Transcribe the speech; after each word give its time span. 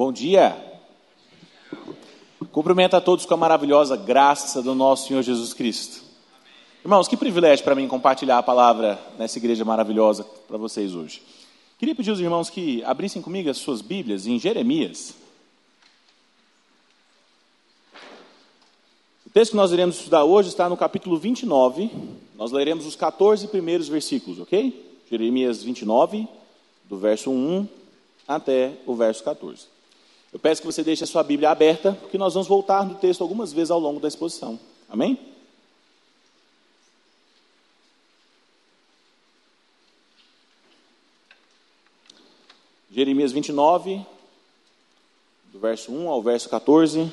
Bom 0.00 0.10
dia. 0.10 0.56
Cumprimento 2.52 2.96
a 2.96 3.02
todos 3.02 3.26
com 3.26 3.34
a 3.34 3.36
maravilhosa 3.36 3.98
graça 3.98 4.62
do 4.62 4.74
nosso 4.74 5.06
Senhor 5.06 5.20
Jesus 5.20 5.52
Cristo. 5.52 6.02
Irmãos, 6.82 7.06
que 7.06 7.18
privilégio 7.18 7.62
para 7.62 7.74
mim 7.74 7.86
compartilhar 7.86 8.38
a 8.38 8.42
palavra 8.42 8.98
nessa 9.18 9.36
igreja 9.36 9.62
maravilhosa 9.62 10.24
para 10.48 10.56
vocês 10.56 10.94
hoje. 10.94 11.22
Queria 11.78 11.94
pedir 11.94 12.08
aos 12.08 12.18
irmãos 12.18 12.48
que 12.48 12.82
abrissem 12.84 13.20
comigo 13.20 13.50
as 13.50 13.58
suas 13.58 13.82
Bíblias 13.82 14.26
em 14.26 14.38
Jeremias. 14.38 15.14
O 19.26 19.30
texto 19.34 19.50
que 19.50 19.58
nós 19.58 19.70
iremos 19.70 19.98
estudar 19.98 20.24
hoje 20.24 20.48
está 20.48 20.66
no 20.66 20.78
capítulo 20.78 21.18
29. 21.18 21.90
Nós 22.38 22.52
leremos 22.52 22.86
os 22.86 22.96
14 22.96 23.48
primeiros 23.48 23.86
versículos, 23.86 24.40
ok? 24.40 24.98
Jeremias 25.10 25.62
29, 25.62 26.26
do 26.88 26.96
verso 26.96 27.30
1 27.30 27.68
até 28.26 28.72
o 28.86 28.94
verso 28.94 29.22
14. 29.22 29.79
Eu 30.32 30.38
peço 30.38 30.60
que 30.60 30.66
você 30.66 30.84
deixe 30.84 31.02
a 31.02 31.06
sua 31.06 31.22
Bíblia 31.22 31.50
aberta, 31.50 31.92
porque 31.92 32.16
nós 32.16 32.34
vamos 32.34 32.48
voltar 32.48 32.84
no 32.84 32.94
texto 32.94 33.20
algumas 33.20 33.52
vezes 33.52 33.70
ao 33.70 33.80
longo 33.80 33.98
da 33.98 34.08
exposição. 34.08 34.58
Amém? 34.88 35.18
Jeremias 42.92 43.32
29, 43.32 44.04
do 45.52 45.58
verso 45.58 45.92
1 45.92 46.08
ao 46.08 46.22
verso 46.22 46.48
14, 46.48 47.12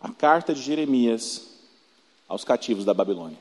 a 0.00 0.10
carta 0.10 0.54
de 0.54 0.60
Jeremias 0.62 1.48
aos 2.28 2.44
cativos 2.44 2.84
da 2.84 2.92
Babilônia. 2.92 3.38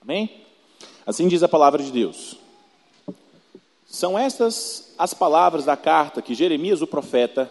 Amém? 0.00 0.44
Assim 1.06 1.28
diz 1.28 1.42
a 1.42 1.48
palavra 1.48 1.82
de 1.82 1.90
Deus. 1.90 2.41
São 3.92 4.18
estas 4.18 4.94
as 4.96 5.12
palavras 5.12 5.66
da 5.66 5.76
carta 5.76 6.22
que 6.22 6.34
Jeremias, 6.34 6.80
o 6.80 6.86
profeta, 6.86 7.50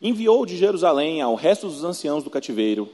enviou 0.00 0.46
de 0.46 0.56
Jerusalém 0.56 1.20
ao 1.20 1.34
resto 1.34 1.68
dos 1.68 1.84
anciãos 1.84 2.24
do 2.24 2.30
cativeiro, 2.30 2.88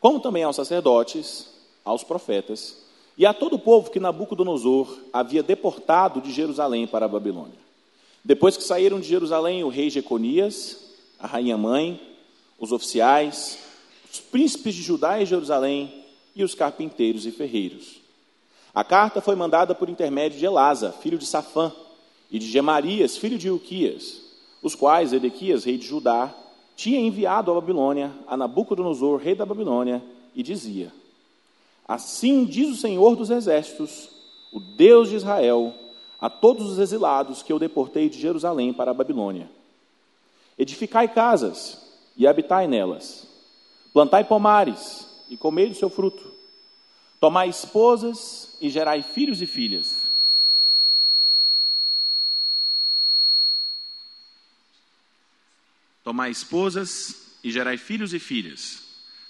como 0.00 0.18
também 0.18 0.42
aos 0.42 0.56
sacerdotes, 0.56 1.48
aos 1.84 2.02
profetas 2.02 2.82
e 3.16 3.24
a 3.24 3.32
todo 3.32 3.54
o 3.54 3.58
povo 3.60 3.92
que 3.92 4.00
Nabucodonosor 4.00 4.98
havia 5.12 5.40
deportado 5.40 6.20
de 6.20 6.32
Jerusalém 6.32 6.84
para 6.84 7.04
a 7.06 7.08
Babilônia. 7.08 7.58
Depois 8.24 8.56
que 8.56 8.64
saíram 8.64 8.98
de 8.98 9.06
Jerusalém 9.06 9.62
o 9.62 9.68
rei 9.68 9.88
Jeconias, 9.88 10.78
a 11.20 11.28
rainha 11.28 11.56
mãe, 11.56 12.00
os 12.58 12.72
oficiais, 12.72 13.56
os 14.12 14.18
príncipes 14.18 14.74
de 14.74 14.82
Judá 14.82 15.22
e 15.22 15.26
Jerusalém 15.26 16.04
e 16.34 16.42
os 16.42 16.56
carpinteiros 16.56 17.24
e 17.24 17.30
ferreiros. 17.30 18.00
A 18.74 18.82
carta 18.82 19.20
foi 19.20 19.36
mandada 19.36 19.76
por 19.76 19.88
intermédio 19.88 20.40
de 20.40 20.44
Elasa, 20.44 20.90
filho 20.90 21.18
de 21.18 21.26
Safã, 21.26 21.72
e 22.32 22.38
de 22.38 22.46
Gemarias, 22.46 23.18
filho 23.18 23.36
de 23.38 23.50
Uquias, 23.50 24.22
os 24.62 24.74
quais 24.74 25.12
Edequias, 25.12 25.64
rei 25.64 25.76
de 25.76 25.86
Judá, 25.86 26.34
tinha 26.74 26.98
enviado 26.98 27.50
à 27.50 27.54
Babilônia 27.54 28.10
a 28.26 28.38
Nabucodonosor, 28.38 29.20
rei 29.20 29.34
da 29.34 29.44
Babilônia, 29.44 30.02
e 30.34 30.42
dizia: 30.42 30.90
Assim 31.86 32.46
diz 32.46 32.70
o 32.70 32.80
Senhor 32.80 33.14
dos 33.16 33.28
exércitos, 33.28 34.08
o 34.50 34.58
Deus 34.58 35.10
de 35.10 35.16
Israel, 35.16 35.74
a 36.18 36.30
todos 36.30 36.70
os 36.70 36.78
exilados 36.78 37.42
que 37.42 37.52
eu 37.52 37.58
deportei 37.58 38.08
de 38.08 38.18
Jerusalém 38.18 38.72
para 38.72 38.92
a 38.92 38.94
Babilônia: 38.94 39.50
Edificai 40.58 41.08
casas 41.08 41.92
e 42.16 42.26
habitai 42.26 42.66
nelas, 42.66 43.28
plantai 43.92 44.24
pomares 44.24 45.06
e 45.28 45.36
comei 45.36 45.68
do 45.68 45.74
seu 45.74 45.90
fruto, 45.90 46.32
tomai 47.20 47.50
esposas 47.50 48.56
e 48.58 48.70
gerai 48.70 49.02
filhos 49.02 49.42
e 49.42 49.46
filhas 49.46 50.01
Tomai 56.02 56.30
esposas 56.30 57.38
e 57.44 57.50
gerai 57.50 57.76
filhos 57.76 58.12
e 58.12 58.18
filhas. 58.18 58.82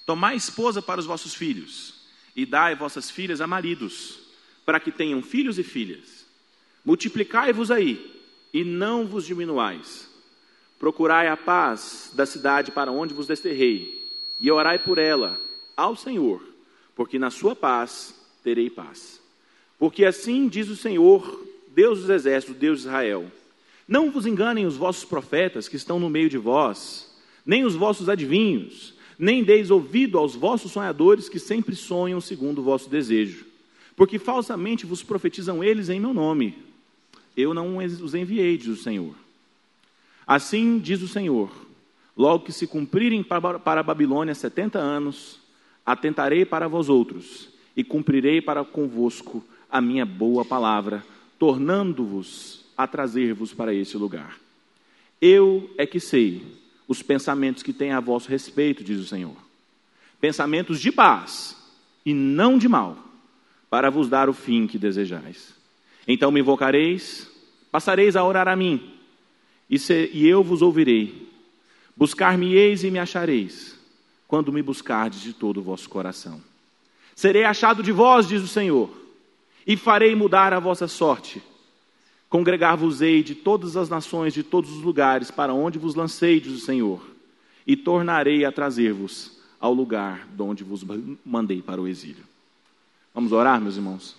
Tomai 0.06 0.36
esposa 0.36 0.80
para 0.80 1.00
os 1.00 1.06
vossos 1.06 1.34
filhos, 1.34 1.94
e 2.34 2.44
dai 2.44 2.74
vossas 2.74 3.10
filhas 3.10 3.40
a 3.40 3.46
maridos, 3.46 4.18
para 4.64 4.80
que 4.80 4.90
tenham 4.90 5.22
filhos 5.22 5.58
e 5.58 5.62
filhas. 5.62 6.26
Multiplicai-vos 6.84 7.70
aí, 7.70 8.20
e 8.52 8.64
não 8.64 9.06
vos 9.06 9.26
diminuais. 9.26 10.08
Procurai 10.78 11.28
a 11.28 11.36
paz 11.36 12.10
da 12.14 12.26
cidade 12.26 12.72
para 12.72 12.90
onde 12.90 13.14
vos 13.14 13.26
desterrei, 13.26 14.10
e 14.40 14.50
orai 14.50 14.78
por 14.78 14.98
ela 14.98 15.40
ao 15.76 15.94
Senhor, 15.94 16.42
porque 16.96 17.18
na 17.18 17.30
sua 17.30 17.54
paz 17.54 18.14
terei 18.42 18.68
paz. 18.68 19.20
Porque 19.78 20.04
assim 20.04 20.48
diz 20.48 20.68
o 20.68 20.76
Senhor, 20.76 21.46
Deus 21.68 22.00
dos 22.00 22.10
exércitos, 22.10 22.56
Deus 22.56 22.80
de 22.80 22.88
Israel 22.88 23.30
não 23.86 24.10
vos 24.10 24.26
enganem 24.26 24.66
os 24.66 24.76
vossos 24.76 25.04
profetas 25.04 25.68
que 25.68 25.76
estão 25.76 25.98
no 25.98 26.08
meio 26.08 26.28
de 26.28 26.38
vós, 26.38 27.12
nem 27.44 27.64
os 27.64 27.74
vossos 27.74 28.08
adivinhos, 28.08 28.94
nem 29.18 29.44
deis 29.44 29.70
ouvido 29.70 30.18
aos 30.18 30.34
vossos 30.34 30.72
sonhadores 30.72 31.28
que 31.28 31.38
sempre 31.38 31.74
sonham 31.74 32.20
segundo 32.20 32.58
o 32.58 32.64
vosso 32.64 32.88
desejo. 32.88 33.44
Porque 33.94 34.18
falsamente 34.18 34.86
vos 34.86 35.02
profetizam 35.02 35.62
eles 35.62 35.88
em 35.88 36.00
meu 36.00 36.14
nome. 36.14 36.56
Eu 37.36 37.52
não 37.52 37.76
os 37.78 38.14
enviei, 38.14 38.56
diz 38.56 38.68
o 38.68 38.76
Senhor. 38.76 39.14
Assim 40.26 40.78
diz 40.78 41.02
o 41.02 41.08
Senhor: 41.08 41.50
logo 42.16 42.44
que 42.44 42.52
se 42.52 42.66
cumprirem 42.66 43.22
para 43.22 43.80
a 43.80 43.82
Babilônia 43.82 44.34
setenta 44.34 44.78
anos, 44.78 45.38
atentarei 45.84 46.44
para 46.44 46.68
vós 46.68 46.88
outros 46.88 47.48
e 47.76 47.82
cumprirei 47.82 48.40
para 48.40 48.64
convosco 48.64 49.44
a 49.70 49.80
minha 49.80 50.04
boa 50.04 50.44
palavra, 50.44 51.04
tornando-vos 51.38 52.61
a 52.76 52.86
trazer-vos 52.86 53.52
para 53.52 53.74
esse 53.74 53.96
lugar. 53.96 54.38
Eu 55.20 55.70
é 55.78 55.86
que 55.86 56.00
sei 56.00 56.44
os 56.88 57.02
pensamentos 57.02 57.62
que 57.62 57.72
têm 57.72 57.92
a 57.92 58.00
vosso 58.00 58.28
respeito, 58.28 58.82
diz 58.82 58.98
o 58.98 59.06
Senhor. 59.06 59.36
Pensamentos 60.20 60.80
de 60.80 60.90
paz 60.90 61.56
e 62.04 62.12
não 62.12 62.58
de 62.58 62.68
mal, 62.68 62.98
para 63.70 63.90
vos 63.90 64.08
dar 64.08 64.28
o 64.28 64.32
fim 64.32 64.66
que 64.66 64.78
desejais. 64.78 65.54
Então 66.06 66.30
me 66.30 66.40
invocareis, 66.40 67.30
passareis 67.70 68.16
a 68.16 68.24
orar 68.24 68.48
a 68.48 68.56
mim, 68.56 68.92
e, 69.70 69.78
se, 69.78 70.10
e 70.12 70.26
eu 70.26 70.42
vos 70.42 70.60
ouvirei. 70.60 71.30
Buscar-me-eis 71.96 72.84
e 72.84 72.90
me 72.90 72.98
achareis, 72.98 73.78
quando 74.26 74.52
me 74.52 74.62
buscardes 74.62 75.20
de 75.20 75.32
todo 75.32 75.58
o 75.58 75.62
vosso 75.62 75.88
coração. 75.88 76.42
Serei 77.14 77.44
achado 77.44 77.82
de 77.82 77.92
vós, 77.92 78.26
diz 78.26 78.42
o 78.42 78.48
Senhor, 78.48 78.90
e 79.66 79.76
farei 79.76 80.14
mudar 80.14 80.52
a 80.52 80.58
vossa 80.58 80.88
sorte 80.88 81.40
Congregar-vos-ei 82.32 83.22
de 83.22 83.34
todas 83.34 83.76
as 83.76 83.90
nações, 83.90 84.32
de 84.32 84.42
todos 84.42 84.70
os 84.72 84.80
lugares, 84.80 85.30
para 85.30 85.52
onde 85.52 85.78
vos 85.78 85.94
lancei, 85.94 86.40
diz 86.40 86.54
o 86.54 86.64
Senhor, 86.64 87.06
e 87.66 87.76
tornarei 87.76 88.46
a 88.46 88.50
trazer-vos 88.50 89.38
ao 89.60 89.74
lugar 89.74 90.26
de 90.34 90.40
onde 90.40 90.64
vos 90.64 90.82
mandei 91.22 91.60
para 91.60 91.78
o 91.78 91.86
exílio. 91.86 92.24
Vamos 93.12 93.32
orar, 93.32 93.60
meus 93.60 93.76
irmãos? 93.76 94.16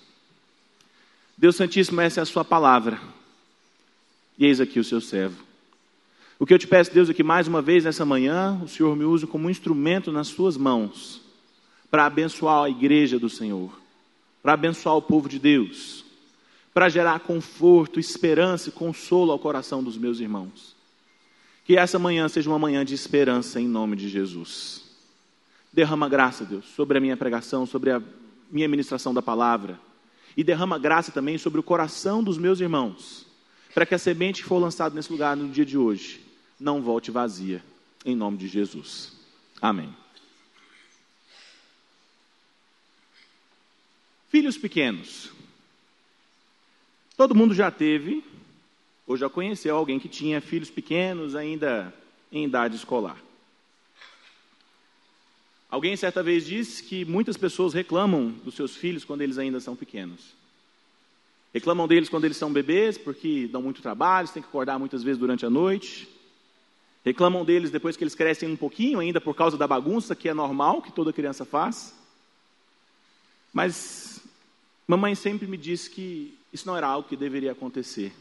Deus 1.36 1.56
Santíssimo, 1.56 2.02
essa 2.02 2.20
é 2.20 2.22
a 2.22 2.26
sua 2.28 2.46
palavra. 2.46 3.02
E 4.38 4.46
eis 4.46 4.62
aqui 4.62 4.80
o 4.80 4.84
seu 4.84 5.02
servo. 5.02 5.44
O 6.38 6.46
que 6.46 6.54
eu 6.54 6.60
te 6.60 6.68
peço, 6.68 6.94
Deus, 6.94 7.10
é 7.10 7.16
que 7.16 7.24
mais 7.24 7.48
uma 7.48 7.64
vez 7.64 7.84
nessa 7.84 8.06
manhã 8.06 8.62
o 8.64 8.68
Senhor 8.68 8.96
me 8.96 9.06
use 9.06 9.26
como 9.26 9.48
um 9.48 9.50
instrumento 9.50 10.12
nas 10.12 10.28
suas 10.28 10.56
mãos 10.56 11.20
para 11.90 12.06
abençoar 12.06 12.66
a 12.66 12.70
igreja 12.70 13.18
do 13.18 13.28
Senhor, 13.28 13.76
para 14.44 14.54
abençoar 14.54 14.98
o 14.98 15.02
povo 15.02 15.28
de 15.28 15.40
Deus 15.40 16.03
para 16.74 16.90
gerar 16.90 17.20
conforto, 17.20 18.00
esperança 18.00 18.70
e 18.70 18.72
consolo 18.72 19.32
ao 19.32 19.40
coração 19.40 19.84
dos 19.84 19.98
meus 19.98 20.20
irmãos. 20.20 20.76
Que 21.66 21.78
essa 21.78 22.00
manhã 22.00 22.28
seja 22.28 22.50
uma 22.50 22.60
manhã 22.60 22.84
de 22.84 22.94
esperança 22.94 23.62
em 23.62 23.68
nome 23.68 23.96
de 23.96 24.10
Jesus. 24.10 24.84
Derrama 25.72 26.10
graça, 26.10 26.44
Deus, 26.44 26.66
sobre 26.76 26.98
a 26.98 27.02
minha 27.02 27.16
pregação, 27.16 27.66
sobre 27.66 27.92
a 27.92 28.02
minha 28.52 28.68
ministração 28.68 29.14
da 29.14 29.22
palavra. 29.22 29.80
E 30.36 30.44
derrama 30.44 30.80
graça 30.80 31.12
também 31.12 31.38
sobre 31.38 31.60
o 31.60 31.64
coração 31.64 32.24
dos 32.24 32.38
meus 32.38 32.60
irmãos, 32.60 33.26
para 33.74 33.86
que 33.86 33.94
a 33.96 34.00
semente 34.00 34.42
que 34.42 34.48
for 34.48 34.58
lançada 34.58 34.96
nesse 34.96 35.12
lugar 35.12 35.38
no 35.38 35.48
dia 35.50 35.66
de 35.66 35.78
hoje 35.78 36.22
não 36.60 36.82
volte 36.82 37.12
vazia, 37.12 37.64
em 38.06 38.16
nome 38.16 38.38
de 38.38 38.48
Jesus. 38.48 39.14
Amém. 39.62 39.94
Filhos 44.30 44.58
pequenos, 44.58 45.32
Todo 47.16 47.36
mundo 47.36 47.54
já 47.54 47.70
teve 47.70 48.24
ou 49.06 49.16
já 49.16 49.30
conheceu 49.30 49.76
alguém 49.76 50.00
que 50.00 50.10
tinha 50.10 50.42
filhos 50.42 50.70
pequenos 50.70 51.36
ainda 51.36 51.94
em 52.32 52.46
idade 52.46 52.76
escolar. 52.76 53.18
Alguém 55.70 55.96
certa 55.96 56.22
vez 56.22 56.46
disse 56.46 56.84
que 56.84 57.04
muitas 57.06 57.36
pessoas 57.36 57.74
reclamam 57.74 58.30
dos 58.44 58.56
seus 58.56 58.76
filhos 58.76 59.04
quando 59.04 59.22
eles 59.22 59.38
ainda 59.38 59.60
são 59.60 59.76
pequenos. 59.76 60.34
Reclamam 61.54 61.88
deles 61.88 62.10
quando 62.10 62.26
eles 62.26 62.38
são 62.38 62.52
bebês, 62.52 62.98
porque 62.98 63.48
dão 63.48 63.62
muito 63.62 63.82
trabalho, 63.82 64.28
têm 64.28 64.42
que 64.42 64.50
acordar 64.50 64.80
muitas 64.80 65.04
vezes 65.04 65.20
durante 65.20 65.46
a 65.46 65.50
noite. 65.50 66.08
Reclamam 67.06 67.46
deles 67.46 67.70
depois 67.70 67.96
que 67.96 68.04
eles 68.04 68.16
crescem 68.16 68.50
um 68.50 68.56
pouquinho, 68.56 69.00
ainda 69.00 69.20
por 69.20 69.36
causa 69.36 69.58
da 69.58 69.68
bagunça, 69.68 70.16
que 70.16 70.30
é 70.30 70.34
normal, 70.34 70.82
que 70.82 70.92
toda 70.92 71.14
criança 71.14 71.46
faz. 71.46 71.94
Mas 73.52 74.20
mamãe 74.88 75.14
sempre 75.14 75.46
me 75.46 75.58
disse 75.58 75.90
que 75.90 76.38
isso 76.54 76.68
não 76.68 76.78
era 76.78 76.88
algo 76.88 77.10
que 77.10 77.18
deveria 77.18 77.52
acontecer. 77.52 78.14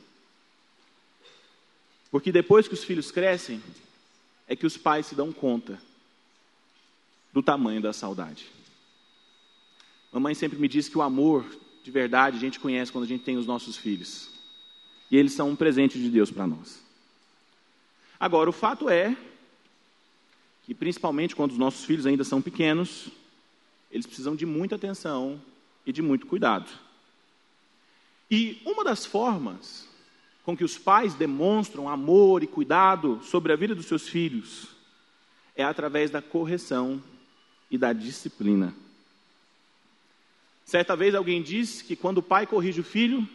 Porque 2.11 2.33
depois 2.33 2.67
que 2.67 2.75
os 2.75 2.83
filhos 2.83 3.11
crescem, 3.11 3.63
é 4.49 4.57
que 4.57 4.67
os 4.67 4.77
pais 4.77 5.07
se 5.07 5.15
dão 5.15 5.33
conta 5.33 5.81
do 7.33 7.43
tamanho 7.43 7.81
da 7.81 7.93
saudade. 7.93 8.47
Mamãe 10.13 10.35
sempre 10.35 10.59
me 10.59 10.69
disse 10.69 10.91
que 10.91 10.99
o 10.99 11.03
amor 11.03 11.45
de 11.83 11.91
verdade 11.91 12.37
a 12.37 12.41
gente 12.41 12.61
conhece 12.61 12.93
quando 12.93 13.05
a 13.05 13.09
gente 13.09 13.25
tem 13.25 13.37
os 13.37 13.47
nossos 13.47 13.77
filhos. 13.77 14.31
E 15.11 15.17
eles 15.17 15.33
são 15.33 15.51
um 15.51 15.57
presente 15.57 15.99
de 15.99 16.09
Deus 16.09 16.31
para 16.31 16.47
nós. 16.47 16.83
Agora, 18.19 18.49
o 18.49 18.53
fato 18.53 18.89
é 18.89 19.17
que, 20.65 20.75
principalmente 20.75 21.35
quando 21.35 21.53
os 21.53 21.59
nossos 21.59 21.85
filhos 21.85 22.07
ainda 22.07 22.25
são 22.25 22.41
pequenos, 22.41 23.09
eles 23.91 24.07
precisam 24.07 24.37
de 24.37 24.47
muita 24.47 24.77
atenção 24.77 25.41
e 25.85 25.93
de 25.93 26.01
muito 26.01 26.27
cuidado. 26.27 26.71
E 28.33 28.63
uma 28.65 28.83
das 28.83 29.05
formas 29.05 29.87
com 30.43 30.57
que 30.57 30.65
os 30.65 30.79
pais 30.79 31.13
demonstram 31.13 31.87
amor 31.87 32.43
e 32.43 32.47
cuidado 32.47 33.21
sobre 33.23 33.53
a 33.53 33.57
vida 33.57 33.75
dos 33.75 33.85
seus 33.85 34.09
filhos 34.09 34.69
é 35.55 35.63
através 35.63 36.11
da 36.11 36.23
correção 36.23 37.03
e 37.71 37.77
da 37.77 37.93
disciplina. 37.93 38.75
Certa 40.65 40.97
vez 40.97 41.15
alguém 41.15 41.43
disse 41.43 41.85
que 41.85 41.95
quando 41.95 42.19
o 42.19 42.23
pai 42.23 42.47
corrige 42.47 42.81
o 42.81 42.85
filho, 42.85 43.29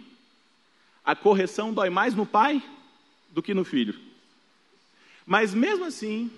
a 1.06 1.16
correção 1.16 1.72
dói 1.72 1.92
mais 1.92 2.16
no 2.16 2.26
pai 2.26 2.60
do 3.30 3.44
que 3.44 3.54
no 3.54 3.64
filho. 3.64 3.94
Mas 5.28 5.54
mesmo 5.54 5.86
assim, 5.86 6.32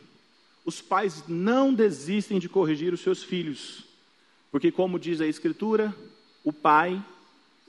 os 0.66 0.82
pais 0.82 1.24
não 1.30 1.74
desistem 1.74 2.40
de 2.40 2.50
corrigir 2.50 2.94
os 2.94 3.00
seus 3.00 3.24
filhos, 3.24 3.86
porque 4.52 4.70
como 4.70 5.00
diz 5.00 5.22
a 5.22 5.28
escritura, 5.28 5.96
o 6.44 6.52
pai, 6.52 7.02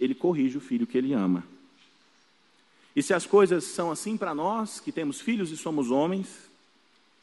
ele 0.00 0.14
corrige 0.14 0.56
o 0.56 0.60
filho 0.60 0.86
que 0.86 0.96
ele 0.96 1.12
ama. 1.12 1.44
E 2.96 3.02
se 3.02 3.14
as 3.14 3.26
coisas 3.26 3.64
são 3.64 3.90
assim 3.90 4.16
para 4.16 4.34
nós, 4.34 4.80
que 4.80 4.90
temos 4.90 5.20
filhos 5.20 5.52
e 5.52 5.56
somos 5.56 5.90
homens, 5.90 6.50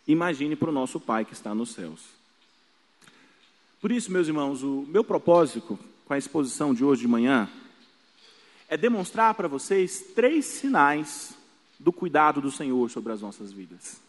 imagine 0.08 0.56
para 0.56 0.70
o 0.70 0.74
nosso 0.74 1.00
pai 1.00 1.26
que 1.26 1.34
está 1.34 1.54
nos 1.54 1.72
céus. 1.72 2.02
Por 3.82 3.92
isso, 3.92 4.12
meus 4.12 4.28
irmãos, 4.28 4.64
o 4.64 4.86
meu 4.88 5.04
propósito 5.04 5.78
com 6.06 6.14
a 6.14 6.18
exposição 6.18 6.74
de 6.74 6.84
hoje 6.84 7.02
de 7.02 7.08
manhã 7.08 7.50
é 8.70 8.78
demonstrar 8.78 9.34
para 9.34 9.48
vocês 9.48 10.06
três 10.16 10.46
sinais 10.46 11.38
do 11.80 11.92
cuidado 11.92 12.42
do 12.42 12.52
Senhor 12.52 12.90
sobre 12.90 13.12
as 13.12 13.22
nossas 13.22 13.52
vidas. 13.52 14.02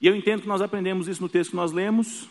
E 0.00 0.06
eu 0.06 0.16
entendo 0.16 0.42
que 0.42 0.48
nós 0.48 0.60
aprendemos 0.60 1.06
isso 1.06 1.22
no 1.22 1.28
texto 1.28 1.50
que 1.50 1.56
nós 1.56 1.70
lemos, 1.70 2.28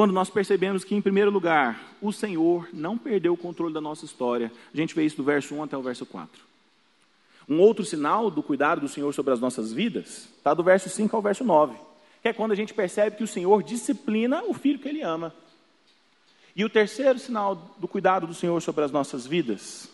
quando 0.00 0.14
nós 0.14 0.30
percebemos 0.30 0.82
que, 0.82 0.94
em 0.94 1.02
primeiro 1.02 1.30
lugar, 1.30 1.78
o 2.00 2.10
Senhor 2.10 2.66
não 2.72 2.96
perdeu 2.96 3.34
o 3.34 3.36
controle 3.36 3.74
da 3.74 3.82
nossa 3.82 4.06
história. 4.06 4.50
A 4.72 4.74
gente 4.78 4.94
vê 4.94 5.04
isso 5.04 5.18
do 5.18 5.22
verso 5.22 5.54
1 5.54 5.64
até 5.64 5.76
o 5.76 5.82
verso 5.82 6.06
4. 6.06 6.40
Um 7.46 7.60
outro 7.60 7.84
sinal 7.84 8.30
do 8.30 8.42
cuidado 8.42 8.80
do 8.80 8.88
Senhor 8.88 9.12
sobre 9.12 9.34
as 9.34 9.40
nossas 9.40 9.74
vidas 9.74 10.26
está 10.38 10.54
do 10.54 10.62
verso 10.62 10.88
5 10.88 11.14
ao 11.14 11.20
verso 11.20 11.44
9, 11.44 11.76
que 12.22 12.28
é 12.28 12.32
quando 12.32 12.52
a 12.52 12.54
gente 12.54 12.72
percebe 12.72 13.18
que 13.18 13.24
o 13.24 13.26
Senhor 13.26 13.62
disciplina 13.62 14.42
o 14.44 14.54
filho 14.54 14.78
que 14.78 14.88
ele 14.88 15.02
ama. 15.02 15.34
E 16.56 16.64
o 16.64 16.70
terceiro 16.70 17.18
sinal 17.18 17.54
do 17.76 17.86
cuidado 17.86 18.26
do 18.26 18.32
Senhor 18.32 18.58
sobre 18.62 18.82
as 18.82 18.90
nossas 18.90 19.26
vidas, 19.26 19.86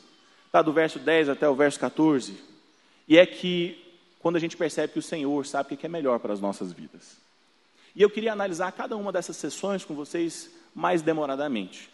está 0.47 0.63
do 0.63 0.73
verso 0.73 1.01
10 1.01 1.31
até 1.31 1.49
o 1.49 1.57
verso 1.57 1.81
14, 1.81 2.33
e 3.09 3.19
é 3.19 3.27
que 3.27 3.77
quando 4.21 4.37
a 4.37 4.41
gente 4.41 4.57
percebe 4.57 4.93
que 4.93 5.01
o 5.01 5.03
Senhor 5.03 5.45
sabe 5.45 5.75
o 5.75 5.77
que 5.77 5.85
é 5.85 5.89
melhor 5.89 6.21
para 6.21 6.33
as 6.33 6.41
nossas 6.41 6.73
vidas. 6.73 7.26
E 7.97 8.03
eu 8.03 8.11
queria 8.11 8.33
analisar 8.33 8.71
cada 8.73 8.97
uma 8.97 9.11
dessas 9.11 9.37
sessões 9.37 9.85
com 9.85 9.95
vocês 9.95 10.51
mais 10.75 11.03
demoradamente. 11.03 11.91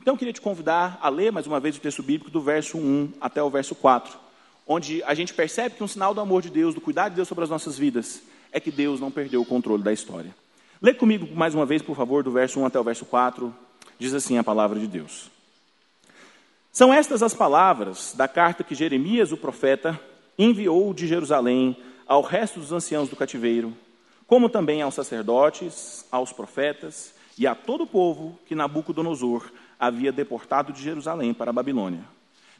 Então 0.00 0.14
eu 0.14 0.18
queria 0.18 0.32
te 0.32 0.40
convidar 0.40 0.98
a 1.00 1.08
ler 1.08 1.30
mais 1.30 1.46
uma 1.46 1.60
vez 1.60 1.76
o 1.76 1.80
texto 1.80 2.02
bíblico 2.02 2.30
do 2.30 2.42
verso 2.42 2.76
1 2.76 3.12
até 3.20 3.42
o 3.42 3.48
verso 3.48 3.74
4, 3.74 4.18
onde 4.66 5.02
a 5.04 5.14
gente 5.14 5.32
percebe 5.32 5.76
que 5.76 5.84
um 5.84 5.88
sinal 5.88 6.12
do 6.12 6.20
amor 6.20 6.42
de 6.42 6.50
Deus, 6.50 6.74
do 6.74 6.80
cuidado 6.80 7.12
de 7.12 7.16
Deus 7.16 7.28
sobre 7.28 7.44
as 7.44 7.50
nossas 7.50 7.78
vidas, 7.78 8.20
é 8.50 8.58
que 8.58 8.70
Deus 8.70 9.00
não 9.00 9.10
perdeu 9.10 9.40
o 9.40 9.46
controle 9.46 9.82
da 9.82 9.92
história. 9.92 10.34
Lê 10.82 10.92
comigo 10.92 11.34
mais 11.34 11.54
uma 11.54 11.64
vez, 11.64 11.80
por 11.80 11.96
favor, 11.96 12.24
do 12.24 12.32
verso 12.32 12.58
1 12.60 12.66
até 12.66 12.78
o 12.78 12.84
verso 12.84 13.06
4, 13.06 13.54
Diz 13.98 14.12
assim 14.12 14.38
a 14.38 14.44
palavra 14.44 14.78
de 14.78 14.86
Deus. 14.86 15.30
São 16.72 16.92
estas 16.92 17.22
as 17.22 17.32
palavras 17.32 18.12
da 18.16 18.26
carta 18.26 18.64
que 18.64 18.74
Jeremias, 18.74 19.30
o 19.30 19.36
profeta, 19.36 19.98
enviou 20.36 20.92
de 20.92 21.06
Jerusalém 21.06 21.76
ao 22.06 22.20
resto 22.20 22.58
dos 22.58 22.72
anciãos 22.72 23.08
do 23.08 23.16
cativeiro, 23.16 23.74
como 24.26 24.48
também 24.48 24.82
aos 24.82 24.94
sacerdotes, 24.94 26.04
aos 26.10 26.32
profetas 26.32 27.14
e 27.36 27.46
a 27.46 27.54
todo 27.54 27.84
o 27.84 27.86
povo 27.86 28.38
que 28.46 28.54
Nabucodonosor 28.54 29.50
havia 29.78 30.12
deportado 30.12 30.72
de 30.72 30.82
Jerusalém 30.82 31.34
para 31.34 31.50
a 31.50 31.52
Babilônia. 31.52 32.04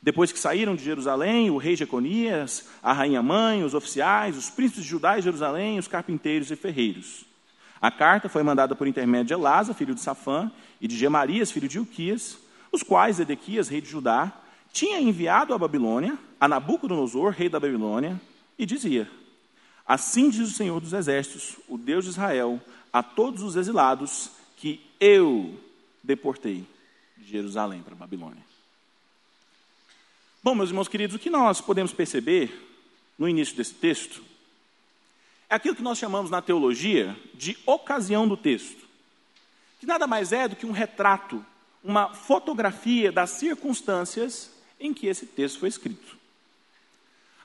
Depois 0.02 0.30
que 0.30 0.38
saíram 0.38 0.76
de 0.76 0.84
Jerusalém, 0.84 1.50
o 1.50 1.56
rei 1.56 1.74
Jeconias, 1.74 2.68
a 2.82 2.92
rainha 2.92 3.22
mãe, 3.22 3.64
os 3.64 3.72
oficiais, 3.72 4.36
os 4.36 4.50
príncipes 4.50 4.84
de 4.84 4.90
Judá 4.90 5.18
e 5.18 5.22
Jerusalém, 5.22 5.78
os 5.78 5.88
carpinteiros 5.88 6.50
e 6.50 6.56
ferreiros. 6.56 7.24
A 7.80 7.90
carta 7.90 8.28
foi 8.28 8.42
mandada 8.42 8.74
por 8.74 8.86
intermédio 8.86 9.28
de 9.28 9.32
Elasa, 9.34 9.72
filho 9.72 9.94
de 9.94 10.00
Safã, 10.00 10.50
e 10.80 10.86
de 10.86 10.96
Gemarias, 10.96 11.50
filho 11.50 11.68
de 11.68 11.78
Uquias, 11.78 12.38
os 12.70 12.82
quais 12.82 13.18
Edequias, 13.18 13.68
rei 13.68 13.80
de 13.80 13.88
Judá, 13.88 14.30
tinha 14.72 15.00
enviado 15.00 15.54
à 15.54 15.58
Babilônia, 15.58 16.18
a 16.38 16.48
Nabucodonosor, 16.48 17.30
rei 17.30 17.48
da 17.48 17.58
Babilônia, 17.58 18.20
e 18.58 18.66
dizia: 18.66 19.08
Assim 19.86 20.30
diz 20.30 20.50
o 20.50 20.54
Senhor 20.54 20.80
dos 20.80 20.92
Exércitos, 20.92 21.56
o 21.68 21.76
Deus 21.76 22.04
de 22.04 22.10
Israel, 22.10 22.60
a 22.92 23.02
todos 23.02 23.42
os 23.42 23.56
exilados 23.56 24.30
que 24.56 24.80
eu 24.98 25.58
deportei 26.02 26.66
de 27.18 27.30
Jerusalém 27.30 27.82
para 27.82 27.94
a 27.94 27.98
Babilônia. 27.98 28.42
Bom, 30.42 30.54
meus 30.54 30.70
irmãos 30.70 30.88
queridos, 30.88 31.16
o 31.16 31.18
que 31.18 31.30
nós 31.30 31.60
podemos 31.60 31.92
perceber 31.92 32.52
no 33.18 33.28
início 33.28 33.56
desse 33.56 33.74
texto 33.74 34.22
é 35.48 35.54
aquilo 35.54 35.76
que 35.76 35.82
nós 35.82 35.98
chamamos 35.98 36.30
na 36.30 36.42
teologia 36.42 37.16
de 37.34 37.56
ocasião 37.66 38.26
do 38.26 38.36
texto, 38.36 38.86
que 39.78 39.86
nada 39.86 40.06
mais 40.06 40.32
é 40.32 40.48
do 40.48 40.56
que 40.56 40.66
um 40.66 40.72
retrato, 40.72 41.44
uma 41.82 42.14
fotografia 42.14 43.12
das 43.12 43.30
circunstâncias 43.30 44.50
em 44.80 44.92
que 44.92 45.06
esse 45.06 45.26
texto 45.26 45.60
foi 45.60 45.68
escrito. 45.68 46.18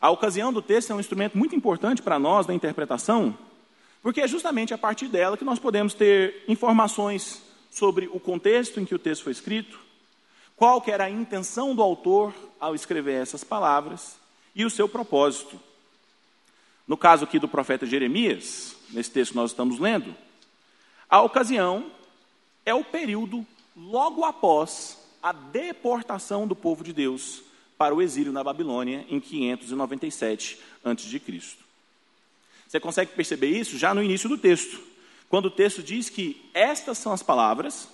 A 0.01 0.09
ocasião 0.09 0.53
do 0.53 0.61
texto 0.61 0.91
é 0.91 0.95
um 0.95 0.99
instrumento 0.99 1.37
muito 1.37 1.55
importante 1.55 2.01
para 2.01 2.17
nós 2.17 2.47
na 2.47 2.53
interpretação, 2.53 3.37
porque 4.01 4.21
é 4.21 4.27
justamente 4.27 4.73
a 4.73 4.77
partir 4.77 5.09
dela 5.09 5.35
que 5.35 5.43
nós 5.43 5.59
podemos 5.59 5.93
ter 5.93 6.45
informações 6.47 7.41
sobre 7.69 8.07
o 8.07 8.19
contexto 8.19 8.79
em 8.79 8.85
que 8.85 8.95
o 8.95 8.99
texto 8.99 9.23
foi 9.23 9.33
escrito, 9.33 9.77
qual 10.55 10.81
que 10.81 10.89
era 10.89 11.05
a 11.05 11.09
intenção 11.09 11.75
do 11.75 11.81
autor 11.81 12.33
ao 12.59 12.73
escrever 12.73 13.21
essas 13.21 13.43
palavras 13.43 14.17
e 14.55 14.63
o 14.63 14.69
seu 14.69 14.87
propósito. 14.87 15.59
No 16.87 16.95
caso 16.95 17.25
aqui 17.25 17.37
do 17.37 17.47
profeta 17.47 17.85
Jeremias, 17.85 18.75
nesse 18.91 19.11
texto 19.11 19.31
que 19.31 19.37
nós 19.37 19.51
estamos 19.51 19.79
lendo, 19.79 20.15
a 21.09 21.21
ocasião 21.21 21.91
é 22.65 22.73
o 22.73 22.85
período 22.85 23.45
logo 23.75 24.23
após 24.23 24.97
a 25.21 25.33
deportação 25.33 26.47
do 26.47 26.55
povo 26.55 26.85
de 26.85 26.93
Deus 26.93 27.43
para 27.79 27.95
o 27.95 28.01
exílio 28.01 28.33
na 28.33 28.43
Babilônia 28.43 29.05
em 29.09 29.21
597 29.21 30.59
a.C. 30.83 31.41
Você 32.67 32.77
consegue 32.77 33.13
perceber 33.13 33.47
isso 33.47 33.77
já 33.77 33.93
no 33.93 34.03
início 34.03 34.27
do 34.27 34.37
texto, 34.37 34.81
quando 35.29 35.45
o 35.45 35.51
texto 35.51 35.81
diz 35.81 36.09
que 36.09 36.41
estas 36.53 36.97
são 36.97 37.13
as 37.13 37.23
palavras, 37.23 37.87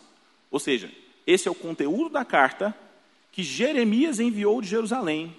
ou 0.49 0.59
seja, 0.59 0.91
esse 1.27 1.47
é 1.47 1.51
o 1.51 1.55
conteúdo 1.55 2.09
da 2.09 2.25
carta 2.25 2.75
que 3.31 3.43
Jeremias 3.43 4.19
enviou 4.19 4.59
de 4.59 4.67
Jerusalém 4.67 5.35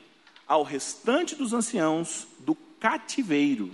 ao 0.47 0.62
restante 0.62 1.35
dos 1.35 1.53
anciãos 1.53 2.29
do 2.38 2.55
cativeiro, 2.79 3.73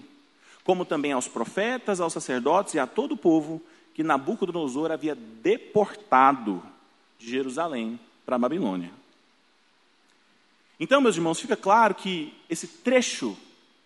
como 0.64 0.86
também 0.86 1.12
aos 1.12 1.28
profetas, 1.28 2.00
aos 2.00 2.14
sacerdotes 2.14 2.72
e 2.72 2.78
a 2.78 2.86
todo 2.86 3.12
o 3.12 3.18
povo 3.18 3.60
que 3.92 4.02
Nabucodonosor 4.02 4.90
havia 4.90 5.14
deportado 5.14 6.62
de 7.18 7.28
Jerusalém 7.28 8.00
para 8.24 8.36
a 8.36 8.38
Babilônia. 8.38 9.01
Então, 10.82 11.00
meus 11.00 11.14
irmãos, 11.14 11.38
fica 11.38 11.56
claro 11.56 11.94
que 11.94 12.34
esse 12.50 12.66
trecho 12.66 13.36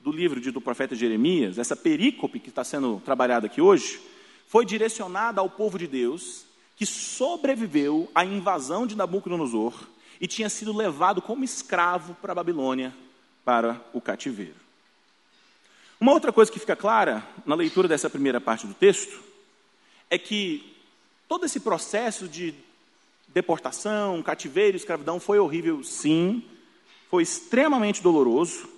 do 0.01 0.11
livro 0.11 0.41
do 0.51 0.63
profeta 0.63 0.95
Jeremias, 0.95 1.59
essa 1.59 1.77
perícope 1.77 2.41
que 2.41 2.49
está 2.49 2.65
sendo 2.65 3.03
trabalhada 3.05 3.49
aqui 3.49 3.61
hoje, 3.61 4.01
foi 4.49 4.65
direcionada 4.65 5.39
ao 5.39 5.51
povo 5.51 5.79
de 5.79 5.87
Deus 5.87 6.47
que 6.75 6.87
sobreviveu 6.87 8.11
à 8.15 8.25
invasão 8.25 8.87
de 8.87 8.97
Nabucodonosor 8.97 9.75
e 10.19 10.27
tinha 10.27 10.49
sido 10.49 10.75
levado 10.75 11.21
como 11.21 11.45
escravo 11.45 12.15
para 12.15 12.33
a 12.33 12.35
Babilônia, 12.35 12.97
para 13.45 13.79
o 13.93 14.01
cativeiro. 14.01 14.57
Uma 16.01 16.13
outra 16.13 16.33
coisa 16.33 16.51
que 16.51 16.59
fica 16.59 16.75
clara 16.75 17.23
na 17.45 17.55
leitura 17.55 17.87
dessa 17.87 18.09
primeira 18.09 18.41
parte 18.41 18.67
do 18.67 18.73
texto 18.73 19.23
é 20.09 20.17
que 20.17 20.75
todo 21.29 21.45
esse 21.45 21.61
processo 21.61 22.27
de 22.27 22.55
deportação, 23.29 24.23
cativeiro, 24.23 24.79
escravidão 24.79 25.21
foi 25.21 25.39
horrível, 25.39 25.85
sim, 25.85 26.43
foi 27.11 27.23
extremamente 27.23 28.03
doloroso, 28.03 28.69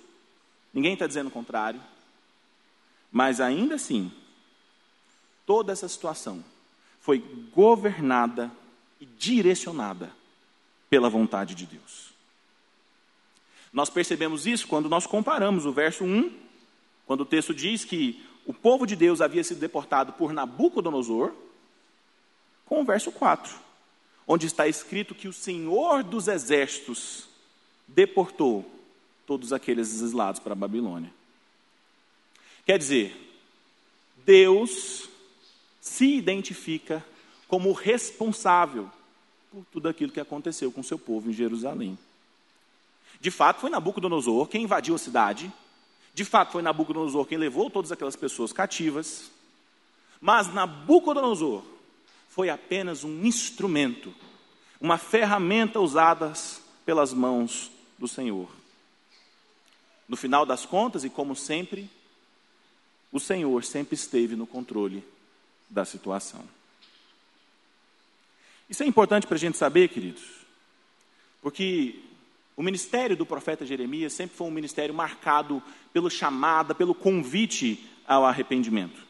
ninguém 0.73 0.93
está 0.93 1.07
dizendo 1.07 1.27
o 1.27 1.31
contrário, 1.31 1.81
mas 3.11 3.41
ainda 3.41 3.75
assim, 3.75 4.11
toda 5.45 5.71
essa 5.71 5.87
situação 5.87 6.43
foi 7.01 7.19
governada 7.53 8.51
e 8.99 9.05
direcionada 9.05 10.11
pela 10.89 11.09
vontade 11.09 11.55
de 11.55 11.65
Deus. 11.65 12.09
Nós 13.71 13.89
percebemos 13.89 14.45
isso 14.47 14.67
quando 14.67 14.89
nós 14.89 15.05
comparamos 15.05 15.65
o 15.65 15.71
verso 15.71 16.03
1 16.03 16.49
Quando 17.05 17.21
o 17.21 17.25
texto 17.25 17.53
diz 17.53 17.85
que 17.85 18.23
o 18.45 18.53
povo 18.53 18.85
de 18.85 18.95
Deus 18.95 19.21
havia 19.21 19.43
sido 19.43 19.59
deportado 19.59 20.13
por 20.13 20.33
Nabucodonosor, 20.33 21.33
com 22.65 22.81
o 22.81 22.85
verso 22.85 23.11
4, 23.11 23.55
onde 24.27 24.47
está 24.47 24.67
escrito 24.67 25.15
que 25.15 25.27
o 25.27 25.33
Senhor 25.33 26.03
dos 26.03 26.27
exércitos 26.27 27.28
deportou 27.93 28.65
todos 29.25 29.53
aqueles 29.53 30.01
exilados 30.01 30.39
para 30.39 30.53
a 30.53 30.55
Babilônia. 30.55 31.11
Quer 32.65 32.77
dizer, 32.77 33.15
Deus 34.25 35.09
se 35.81 36.15
identifica 36.15 37.03
como 37.47 37.71
responsável 37.71 38.89
por 39.51 39.65
tudo 39.71 39.89
aquilo 39.89 40.11
que 40.11 40.19
aconteceu 40.19 40.71
com 40.71 40.83
seu 40.83 40.99
povo 40.99 41.29
em 41.29 41.33
Jerusalém. 41.33 41.97
De 43.19 43.31
fato, 43.31 43.61
foi 43.61 43.69
Nabucodonosor 43.69 44.47
quem 44.47 44.63
invadiu 44.63 44.95
a 44.95 44.99
cidade. 44.99 45.51
De 46.13 46.23
fato, 46.23 46.51
foi 46.51 46.61
Nabucodonosor 46.61 47.25
quem 47.25 47.37
levou 47.37 47.69
todas 47.69 47.91
aquelas 47.91 48.15
pessoas 48.15 48.53
cativas. 48.53 49.31
Mas 50.21 50.53
Nabucodonosor 50.53 51.63
foi 52.29 52.49
apenas 52.49 53.03
um 53.03 53.25
instrumento, 53.25 54.13
uma 54.79 54.97
ferramenta 54.97 55.79
usada 55.79 56.31
pelas 56.85 57.13
mãos 57.13 57.71
do 57.99 58.07
Senhor. 58.07 58.49
No 60.07 60.17
final 60.17 60.45
das 60.45 60.65
contas, 60.65 61.03
e 61.03 61.09
como 61.09 61.35
sempre, 61.35 61.87
o 63.11 63.19
Senhor 63.19 63.63
sempre 63.63 63.93
esteve 63.93 64.35
no 64.35 64.47
controle 64.47 65.03
da 65.69 65.85
situação. 65.85 66.43
Isso 68.69 68.81
é 68.81 68.85
importante 68.85 69.27
para 69.27 69.35
a 69.35 69.39
gente 69.39 69.57
saber, 69.57 69.89
queridos, 69.89 70.23
porque 71.41 71.99
o 72.55 72.63
ministério 72.63 73.15
do 73.15 73.25
profeta 73.25 73.65
Jeremias 73.65 74.13
sempre 74.13 74.35
foi 74.35 74.47
um 74.47 74.51
ministério 74.51 74.93
marcado 74.93 75.61
pelo 75.91 76.09
chamada, 76.09 76.73
pelo 76.73 76.95
convite 76.95 77.87
ao 78.07 78.25
arrependimento. 78.25 79.07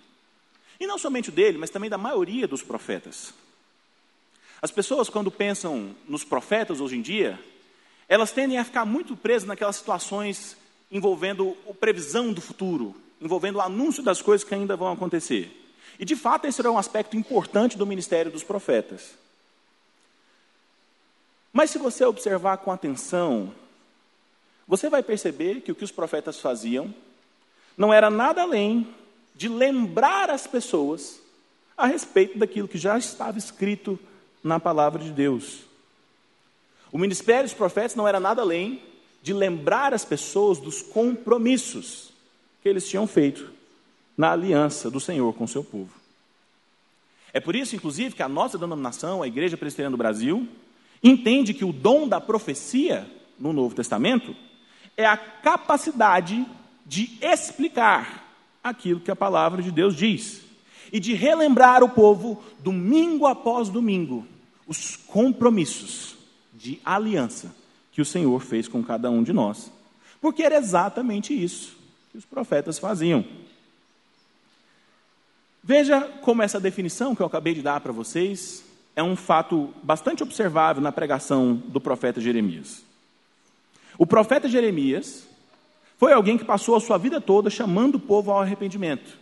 E 0.79 0.87
não 0.87 0.97
somente 0.97 1.29
dele, 1.29 1.57
mas 1.57 1.69
também 1.69 1.89
da 1.89 1.97
maioria 1.97 2.47
dos 2.47 2.63
profetas. 2.63 3.33
As 4.61 4.71
pessoas, 4.71 5.09
quando 5.09 5.31
pensam 5.31 5.95
nos 6.07 6.23
profetas 6.23 6.79
hoje 6.79 6.97
em 6.97 7.01
dia, 7.01 7.39
elas 8.09 8.31
tendem 8.31 8.57
a 8.57 8.65
ficar 8.65 8.85
muito 8.85 9.15
presas 9.15 9.47
naquelas 9.47 9.75
situações 9.75 10.57
envolvendo 10.91 11.55
a 11.69 11.73
previsão 11.73 12.33
do 12.33 12.41
futuro, 12.41 12.95
envolvendo 13.21 13.57
o 13.57 13.61
anúncio 13.61 14.01
das 14.01 14.19
coisas 14.19 14.45
que 14.45 14.55
ainda 14.55 14.75
vão 14.75 14.91
acontecer. 14.91 15.55
E 15.99 16.03
de 16.03 16.15
fato, 16.15 16.45
esse 16.45 16.65
é 16.65 16.69
um 16.69 16.77
aspecto 16.77 17.15
importante 17.15 17.77
do 17.77 17.85
ministério 17.85 18.31
dos 18.31 18.43
profetas. 18.43 19.11
Mas 21.53 21.69
se 21.69 21.77
você 21.77 22.03
observar 22.03 22.57
com 22.57 22.71
atenção, 22.71 23.53
você 24.67 24.89
vai 24.89 25.03
perceber 25.03 25.61
que 25.61 25.71
o 25.71 25.75
que 25.75 25.83
os 25.83 25.91
profetas 25.91 26.39
faziam 26.39 26.93
não 27.77 27.93
era 27.93 28.09
nada 28.09 28.41
além 28.41 28.87
de 29.35 29.47
lembrar 29.47 30.31
as 30.31 30.47
pessoas 30.47 31.21
a 31.77 31.85
respeito 31.85 32.39
daquilo 32.39 32.67
que 32.67 32.77
já 32.77 32.97
estava 32.97 33.37
escrito 33.37 33.99
na 34.43 34.59
palavra 34.59 35.03
de 35.03 35.11
Deus. 35.11 35.68
O 36.91 36.97
ministério 36.97 37.43
dos 37.43 37.53
profetas 37.53 37.95
não 37.95 38.07
era 38.07 38.19
nada 38.19 38.41
além 38.41 38.81
de 39.21 39.33
lembrar 39.33 39.93
as 39.93 40.05
pessoas 40.05 40.59
dos 40.59 40.81
compromissos 40.81 42.11
que 42.61 42.69
eles 42.69 42.87
tinham 42.87 43.05
feito 43.05 43.51
na 44.17 44.31
aliança 44.31 44.89
do 44.89 44.99
Senhor 44.99 45.33
com 45.33 45.43
o 45.43 45.47
seu 45.47 45.63
povo. 45.63 45.91
É 47.31 47.39
por 47.39 47.55
isso, 47.55 47.75
inclusive, 47.75 48.15
que 48.15 48.23
a 48.23 48.29
nossa 48.29 48.57
denominação, 48.57 49.21
a 49.21 49.27
Igreja 49.27 49.55
Presbiteriana 49.55 49.95
do 49.95 49.97
Brasil, 49.97 50.47
entende 51.03 51.53
que 51.53 51.63
o 51.63 51.71
dom 51.71 52.07
da 52.07 52.19
profecia 52.19 53.09
no 53.39 53.53
Novo 53.53 53.75
Testamento 53.75 54.35
é 54.97 55.05
a 55.05 55.15
capacidade 55.15 56.45
de 56.85 57.17
explicar 57.21 58.27
aquilo 58.63 58.99
que 58.99 59.11
a 59.11 59.15
palavra 59.15 59.61
de 59.61 59.71
Deus 59.71 59.95
diz 59.95 60.41
e 60.91 60.99
de 60.99 61.13
relembrar 61.13 61.83
o 61.83 61.89
povo, 61.89 62.43
domingo 62.59 63.27
após 63.27 63.69
domingo, 63.69 64.25
os 64.67 64.95
compromissos 64.95 66.18
de 66.59 66.79
aliança 66.83 67.55
que 67.91 68.01
o 68.01 68.05
Senhor 68.05 68.41
fez 68.41 68.67
com 68.67 68.83
cada 68.83 69.09
um 69.09 69.23
de 69.23 69.31
nós. 69.31 69.71
Porque 70.21 70.43
era 70.43 70.57
exatamente 70.57 71.33
isso 71.33 71.77
que 72.11 72.17
os 72.17 72.25
profetas 72.25 72.77
faziam. 72.77 73.25
Veja 75.63 76.01
como 76.21 76.41
essa 76.41 76.59
definição 76.59 77.15
que 77.15 77.21
eu 77.21 77.25
acabei 77.25 77.53
de 77.53 77.61
dar 77.61 77.79
para 77.79 77.93
vocês 77.93 78.63
é 78.95 79.01
um 79.01 79.15
fato 79.15 79.73
bastante 79.81 80.21
observável 80.21 80.81
na 80.81 80.91
pregação 80.91 81.55
do 81.55 81.79
profeta 81.79 82.19
Jeremias. 82.19 82.83
O 83.97 84.05
profeta 84.05 84.49
Jeremias 84.49 85.25
foi 85.97 86.11
alguém 86.11 86.37
que 86.37 86.45
passou 86.45 86.75
a 86.75 86.81
sua 86.81 86.97
vida 86.97 87.21
toda 87.21 87.49
chamando 87.49 87.95
o 87.95 87.99
povo 87.99 88.31
ao 88.31 88.41
arrependimento, 88.41 89.17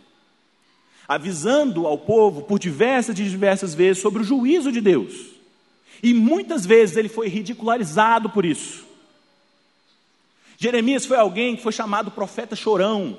avisando 1.06 1.86
ao 1.86 1.98
povo 1.98 2.42
por 2.42 2.58
diversas 2.58 3.18
e 3.18 3.24
diversas 3.24 3.74
vezes 3.74 4.02
sobre 4.02 4.22
o 4.22 4.24
juízo 4.24 4.72
de 4.72 4.80
Deus. 4.80 5.37
E 6.02 6.14
muitas 6.14 6.64
vezes 6.64 6.96
ele 6.96 7.08
foi 7.08 7.28
ridicularizado 7.28 8.30
por 8.30 8.44
isso. 8.44 8.86
Jeremias 10.56 11.06
foi 11.06 11.16
alguém 11.16 11.56
que 11.56 11.62
foi 11.62 11.72
chamado 11.72 12.10
profeta 12.10 12.56
chorão, 12.56 13.18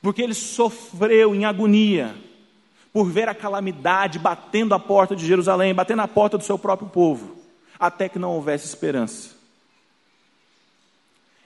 porque 0.00 0.22
ele 0.22 0.34
sofreu 0.34 1.34
em 1.34 1.44
agonia 1.44 2.14
por 2.92 3.04
ver 3.04 3.28
a 3.28 3.34
calamidade 3.34 4.18
batendo 4.18 4.74
a 4.74 4.78
porta 4.78 5.16
de 5.16 5.26
Jerusalém, 5.26 5.74
batendo 5.74 6.02
a 6.02 6.08
porta 6.08 6.36
do 6.36 6.44
seu 6.44 6.58
próprio 6.58 6.88
povo, 6.88 7.36
até 7.78 8.08
que 8.08 8.18
não 8.18 8.32
houvesse 8.32 8.66
esperança. 8.66 9.36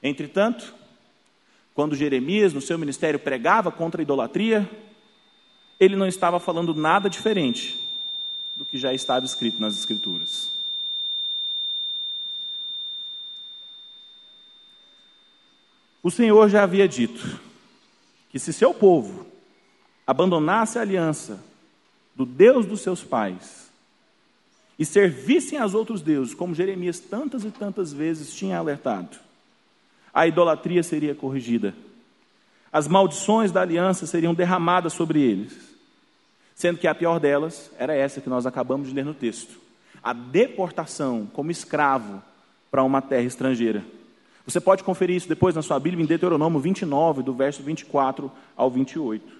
Entretanto, 0.03 0.75
quando 1.75 1.95
Jeremias, 1.95 2.53
no 2.53 2.61
seu 2.61 2.79
ministério, 2.79 3.21
pregava 3.21 3.71
contra 3.71 4.01
a 4.01 4.05
idolatria, 4.05 4.69
ele 5.79 5.95
não 5.95 6.07
estava 6.07 6.41
falando 6.41 6.75
nada 6.75 7.09
diferente 7.09 7.86
do 8.57 8.65
que 8.65 8.79
já 8.79 8.95
estava 8.95 9.27
escrito 9.27 9.61
nas 9.61 9.79
Escrituras. 9.79 10.51
O 16.03 16.11
Senhor 16.11 16.49
já 16.49 16.63
havia 16.63 16.89
dito 16.89 17.41
que 18.31 18.39
se 18.39 18.53
seu 18.53 18.73
povo 18.73 19.27
abandonasse 20.07 20.79
a 20.79 20.83
aliança 20.83 21.43
do 22.15 22.25
Deus 22.25 22.65
dos 22.65 22.81
seus 22.81 23.03
pais 23.03 23.71
e 24.79 24.85
servissem 24.85 25.59
aos 25.59 25.75
outros 25.75 26.01
deuses, 26.01 26.35
como 26.35 26.55
Jeremias 26.55 26.99
tantas 26.99 27.45
e 27.45 27.51
tantas 27.51 27.93
vezes 27.93 28.35
tinha 28.35 28.59
alertado, 28.59 29.19
a 30.15 30.27
idolatria 30.27 30.83
seria 30.83 31.15
corrigida. 31.15 31.75
As 32.73 32.87
maldições 32.87 33.51
da 33.51 33.63
aliança 33.63 34.07
seriam 34.07 34.35
derramadas 34.35 34.93
sobre 34.93 35.21
eles. 35.21 35.76
Sendo 36.57 36.79
que 36.79 36.89
a 36.89 36.95
pior 36.95 37.21
delas 37.21 37.71
era 37.79 37.95
essa 37.95 38.21
que 38.21 38.31
nós 38.31 38.47
acabamos 38.47 38.89
de 38.89 38.95
ler 38.95 39.05
no 39.05 39.13
texto: 39.13 39.61
a 40.03 40.15
deportação 40.15 41.29
como 41.33 41.51
escravo 41.51 42.23
para 42.71 42.83
uma 42.83 43.03
terra 43.03 43.25
estrangeira. 43.25 43.85
Você 44.47 44.59
pode 44.59 44.83
conferir 44.83 45.17
isso 45.17 45.29
depois 45.29 45.55
na 45.55 45.61
sua 45.61 45.79
Bíblia, 45.79 46.03
em 46.03 46.07
Deuteronômio 46.07 46.59
29, 46.59 47.23
do 47.23 47.35
verso 47.35 47.63
24 47.63 48.33
ao 48.57 48.71
28. 48.71 49.37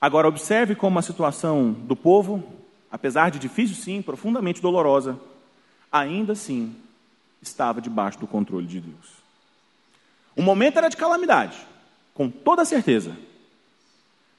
Agora, 0.00 0.28
observe 0.28 0.74
como 0.74 0.98
a 0.98 1.02
situação 1.02 1.72
do 1.72 1.96
povo, 1.96 2.42
apesar 2.90 3.30
de 3.30 3.38
difícil, 3.38 3.76
sim, 3.76 4.00
profundamente 4.00 4.62
dolorosa, 4.62 5.18
ainda 5.92 6.32
assim 6.32 6.74
estava 7.42 7.80
debaixo 7.80 8.20
do 8.20 8.26
controle 8.26 8.66
de 8.66 8.80
Deus. 8.80 9.16
O 10.34 10.42
momento 10.42 10.78
era 10.78 10.88
de 10.88 10.96
calamidade, 10.96 11.58
com 12.14 12.30
toda 12.30 12.64
certeza. 12.64 13.16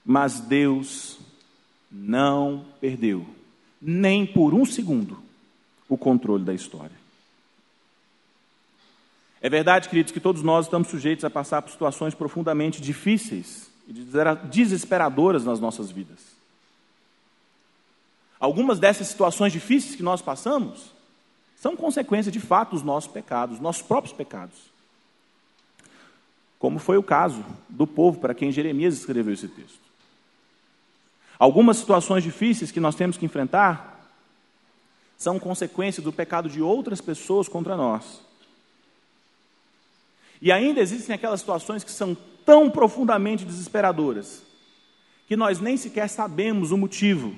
Mas 0.10 0.40
Deus 0.40 1.20
não 1.92 2.66
perdeu, 2.80 3.28
nem 3.82 4.26
por 4.26 4.54
um 4.54 4.66
segundo, 4.66 5.22
o 5.90 5.98
controle 5.98 6.46
da 6.46 6.54
história. 6.54 6.96
É 9.42 9.50
verdade, 9.50 9.90
queridos, 9.90 10.14
que 10.14 10.22
todos 10.22 10.42
nós 10.42 10.66
estamos 10.66 10.88
sujeitos 10.88 11.26
a 11.26 11.30
passar 11.30 11.62
por 11.62 11.72
situações 11.72 12.16
profundamente 12.16 12.82
difíceis 12.82 13.70
e 13.86 13.94
desesperadoras 14.46 15.44
nas 15.44 15.60
nossas 15.60 15.92
vidas. 15.92 16.20
Algumas 18.40 18.80
dessas 18.80 19.08
situações 19.08 19.52
difíceis 19.52 19.98
que 19.98 20.04
nós 20.04 20.22
passamos 20.22 20.94
são 21.58 21.76
consequência 21.76 22.32
de 22.32 22.40
fato 22.40 22.72
dos 22.72 22.84
nossos 22.84 23.12
pecados, 23.12 23.60
nossos 23.60 23.82
próprios 23.82 24.16
pecados. 24.16 24.56
Como 26.58 26.80
foi 26.80 26.98
o 26.98 27.04
caso 27.04 27.44
do 27.68 27.86
povo 27.86 28.20
para 28.20 28.34
quem 28.34 28.54
Jeremias 28.54 28.98
escreveu 28.98 29.34
esse 29.34 29.50
texto. 29.50 29.87
Algumas 31.40 31.78
situações 31.78 32.24
difíceis 32.24 32.72
que 32.72 32.80
nós 32.80 32.96
temos 32.96 33.18
que 33.18 33.26
enfrentar 33.26 34.12
são 35.18 35.40
consequência 35.40 36.02
do 36.02 36.14
pecado 36.14 36.50
de 36.50 36.62
outras 36.62 37.02
pessoas 37.02 37.48
contra 37.48 37.76
nós. 37.76 38.22
E 40.42 40.52
ainda 40.52 40.80
existem 40.80 41.16
aquelas 41.16 41.40
situações 41.40 41.84
que 41.84 41.92
são 41.92 42.16
tão 42.46 42.70
profundamente 42.70 43.44
desesperadoras 43.44 44.44
que 45.28 45.36
nós 45.36 45.60
nem 45.60 45.76
sequer 45.76 46.08
sabemos 46.08 46.72
o 46.72 46.78
motivo 46.78 47.36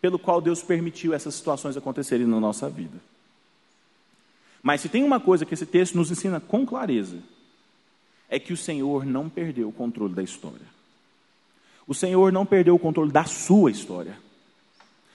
pelo 0.00 0.18
qual 0.18 0.40
Deus 0.40 0.62
permitiu 0.62 1.14
essas 1.14 1.34
situações 1.34 1.76
acontecerem 1.76 2.26
na 2.26 2.38
nossa 2.38 2.68
vida. 2.68 2.98
Mas 4.62 4.80
se 4.80 4.88
tem 4.88 5.02
uma 5.02 5.18
coisa 5.18 5.46
que 5.46 5.54
esse 5.54 5.64
texto 5.64 5.96
nos 5.96 6.10
ensina 6.10 6.40
com 6.40 6.66
clareza, 6.66 7.18
é 8.28 8.38
que 8.38 8.52
o 8.52 8.56
Senhor 8.56 9.06
não 9.06 9.28
perdeu 9.28 9.68
o 9.68 9.72
controle 9.72 10.14
da 10.14 10.22
história. 10.22 10.66
O 11.86 11.94
Senhor 11.94 12.32
não 12.32 12.46
perdeu 12.46 12.74
o 12.74 12.78
controle 12.78 13.10
da 13.10 13.24
sua 13.24 13.70
história. 13.70 14.16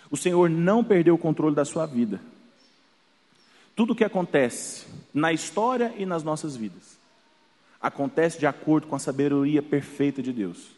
O 0.09 0.17
Senhor 0.17 0.50
não 0.50 0.83
perdeu 0.83 1.15
o 1.15 1.17
controle 1.17 1.55
da 1.55 1.65
sua 1.65 1.86
vida. 1.86 2.19
Tudo 3.75 3.93
o 3.93 3.95
que 3.95 4.03
acontece 4.03 4.88
na 5.13 5.31
história 5.31 5.93
e 5.97 6.05
nas 6.05 6.24
nossas 6.24 6.55
vidas 6.55 6.97
acontece 7.79 8.39
de 8.39 8.47
acordo 8.47 8.88
com 8.88 8.95
a 8.95 9.00
sabedoria 9.00 9.62
perfeita 9.62 10.21
de 10.21 10.33
Deus, 10.33 10.71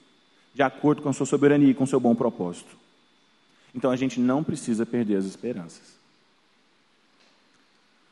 de 0.53 0.61
acordo 0.61 1.01
com 1.01 1.09
a 1.09 1.13
sua 1.13 1.25
soberania 1.25 1.69
e 1.69 1.73
com 1.73 1.85
o 1.85 1.87
seu 1.87 1.99
bom 1.99 2.13
propósito. 2.13 2.77
Então 3.73 3.89
a 3.89 3.95
gente 3.95 4.19
não 4.19 4.43
precisa 4.43 4.85
perder 4.85 5.15
as 5.15 5.25
esperanças. 5.25 5.97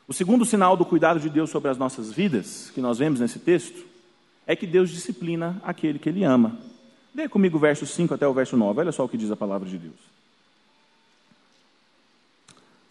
O 0.08 0.14
segundo 0.14 0.46
sinal 0.46 0.78
do 0.78 0.86
cuidado 0.86 1.20
de 1.20 1.30
Deus 1.30 1.50
sobre 1.50 1.70
as 1.70 1.78
nossas 1.78 2.12
vidas, 2.14 2.72
que 2.74 2.80
nós 2.80 2.98
vemos 2.98 3.20
nesse 3.20 3.40
texto, 3.40 3.86
é 4.46 4.56
que 4.56 4.66
Deus 4.66 4.90
disciplina 4.90 5.62
aquele 5.64 6.00
que 6.00 6.08
Ele 6.08 6.24
ama. 6.24 6.58
Lê 7.18 7.28
comigo 7.28 7.58
o 7.58 7.60
verso 7.60 7.84
5 7.84 8.14
até 8.14 8.28
o 8.28 8.34
verso 8.34 8.56
9, 8.56 8.80
olha 8.80 8.92
só 8.92 9.04
o 9.04 9.10
que 9.10 9.18
diz 9.18 9.32
a 9.32 9.36
palavra 9.36 9.68
de 9.68 9.76
Deus. 9.76 9.96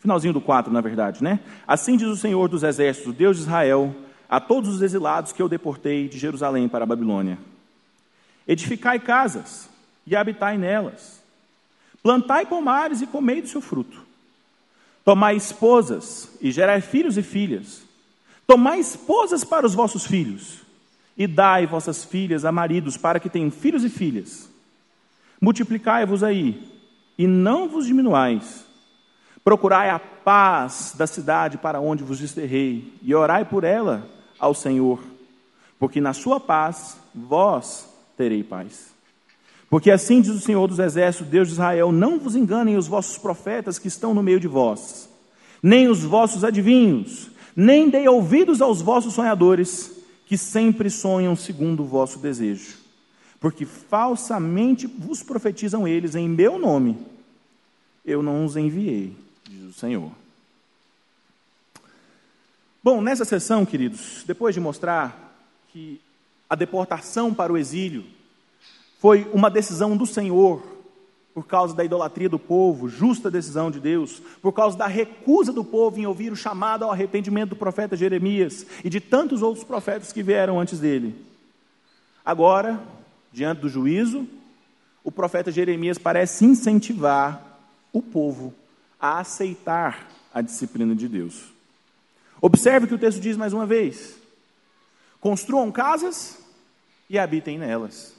Finalzinho 0.00 0.34
do 0.34 0.40
4, 0.40 0.72
na 0.72 0.80
verdade, 0.80 1.22
né? 1.22 1.38
Assim 1.64 1.96
diz 1.96 2.08
o 2.08 2.16
Senhor 2.16 2.48
dos 2.48 2.64
Exércitos, 2.64 3.14
Deus 3.14 3.36
de 3.36 3.44
Israel, 3.44 3.94
a 4.28 4.40
todos 4.40 4.68
os 4.68 4.82
exilados 4.82 5.30
que 5.30 5.40
eu 5.40 5.48
deportei 5.48 6.08
de 6.08 6.18
Jerusalém 6.18 6.68
para 6.68 6.82
a 6.82 6.86
Babilônia: 6.86 7.38
Edificai 8.48 8.98
casas 8.98 9.70
e 10.04 10.16
habitai 10.16 10.58
nelas, 10.58 11.22
plantai 12.02 12.46
pomares 12.46 13.00
e 13.00 13.06
comei 13.06 13.40
do 13.40 13.46
seu 13.46 13.60
fruto, 13.60 14.02
tomai 15.04 15.36
esposas 15.36 16.36
e 16.40 16.50
gerai 16.50 16.80
filhos 16.80 17.16
e 17.16 17.22
filhas, 17.22 17.80
tomai 18.44 18.80
esposas 18.80 19.44
para 19.44 19.64
os 19.64 19.72
vossos 19.72 20.04
filhos 20.04 20.65
e 21.16 21.26
dai 21.26 21.66
vossas 21.66 22.04
filhas 22.04 22.44
a 22.44 22.52
maridos, 22.52 22.96
para 22.96 23.18
que 23.18 23.30
tenham 23.30 23.50
filhos 23.50 23.84
e 23.84 23.88
filhas. 23.88 24.50
Multiplicai-vos 25.40 26.22
aí, 26.22 26.70
e 27.16 27.26
não 27.26 27.68
vos 27.68 27.86
diminuais. 27.86 28.66
Procurai 29.42 29.88
a 29.90 29.98
paz 29.98 30.94
da 30.96 31.06
cidade 31.06 31.56
para 31.56 31.80
onde 31.80 32.04
vos 32.04 32.18
desterrei, 32.18 32.92
e 33.02 33.14
orai 33.14 33.44
por 33.44 33.64
ela 33.64 34.06
ao 34.38 34.52
Senhor, 34.52 35.00
porque 35.78 36.00
na 36.00 36.12
sua 36.12 36.38
paz 36.38 36.98
vós 37.14 37.88
terei 38.16 38.42
paz. 38.42 38.94
Porque 39.70 39.90
assim 39.90 40.20
diz 40.20 40.32
o 40.32 40.40
Senhor 40.40 40.66
dos 40.68 40.78
Exércitos, 40.78 41.28
Deus 41.28 41.48
de 41.48 41.54
Israel: 41.54 41.90
não 41.90 42.18
vos 42.18 42.36
enganem 42.36 42.76
os 42.76 42.86
vossos 42.86 43.18
profetas 43.18 43.78
que 43.78 43.88
estão 43.88 44.14
no 44.14 44.22
meio 44.22 44.38
de 44.38 44.46
vós, 44.46 45.08
nem 45.62 45.88
os 45.88 46.04
vossos 46.04 46.44
adivinhos, 46.44 47.30
nem 47.54 47.88
dei 47.88 48.06
ouvidos 48.06 48.60
aos 48.60 48.82
vossos 48.82 49.14
sonhadores 49.14 49.95
que 50.26 50.36
sempre 50.36 50.90
sonham 50.90 51.34
segundo 51.36 51.84
o 51.84 51.86
vosso 51.86 52.18
desejo. 52.18 52.76
Porque 53.40 53.64
falsamente 53.64 54.86
vos 54.86 55.22
profetizam 55.22 55.86
eles 55.86 56.14
em 56.14 56.28
meu 56.28 56.58
nome. 56.58 56.98
Eu 58.04 58.22
não 58.22 58.44
os 58.44 58.56
enviei, 58.56 59.16
diz 59.48 59.64
o 59.64 59.72
Senhor. 59.72 60.10
Bom, 62.82 63.00
nessa 63.00 63.24
sessão, 63.24 63.64
queridos, 63.64 64.22
depois 64.26 64.54
de 64.54 64.60
mostrar 64.60 65.34
que 65.72 66.00
a 66.48 66.54
deportação 66.54 67.34
para 67.34 67.52
o 67.52 67.58
exílio 67.58 68.04
foi 68.98 69.28
uma 69.32 69.50
decisão 69.50 69.96
do 69.96 70.06
Senhor 70.06 70.75
por 71.36 71.46
causa 71.46 71.74
da 71.74 71.84
idolatria 71.84 72.30
do 72.30 72.38
povo, 72.38 72.88
justa 72.88 73.30
decisão 73.30 73.70
de 73.70 73.78
Deus, 73.78 74.22
por 74.40 74.52
causa 74.52 74.74
da 74.74 74.86
recusa 74.86 75.52
do 75.52 75.62
povo 75.62 75.98
em 75.98 76.06
ouvir 76.06 76.32
o 76.32 76.36
chamado 76.36 76.82
ao 76.82 76.90
arrependimento 76.90 77.50
do 77.50 77.56
profeta 77.56 77.94
Jeremias 77.94 78.64
e 78.82 78.88
de 78.88 79.00
tantos 79.00 79.42
outros 79.42 79.62
profetas 79.62 80.14
que 80.14 80.22
vieram 80.22 80.58
antes 80.58 80.78
dele. 80.80 81.14
Agora, 82.24 82.82
diante 83.30 83.60
do 83.60 83.68
juízo, 83.68 84.26
o 85.04 85.12
profeta 85.12 85.52
Jeremias 85.52 85.98
parece 85.98 86.46
incentivar 86.46 87.60
o 87.92 88.00
povo 88.00 88.54
a 88.98 89.18
aceitar 89.18 90.08
a 90.32 90.40
disciplina 90.40 90.94
de 90.94 91.06
Deus. 91.06 91.52
Observe 92.40 92.86
o 92.86 92.88
que 92.88 92.94
o 92.94 92.98
texto 92.98 93.20
diz 93.20 93.36
mais 93.36 93.52
uma 93.52 93.66
vez: 93.66 94.16
construam 95.20 95.70
casas 95.70 96.38
e 97.10 97.18
habitem 97.18 97.58
nelas, 97.58 98.14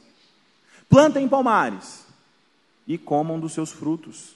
plantem 0.87 1.27
palmares 1.27 2.05
e 2.87 2.97
comam 2.97 3.39
dos 3.39 3.53
seus 3.53 3.71
frutos. 3.71 4.35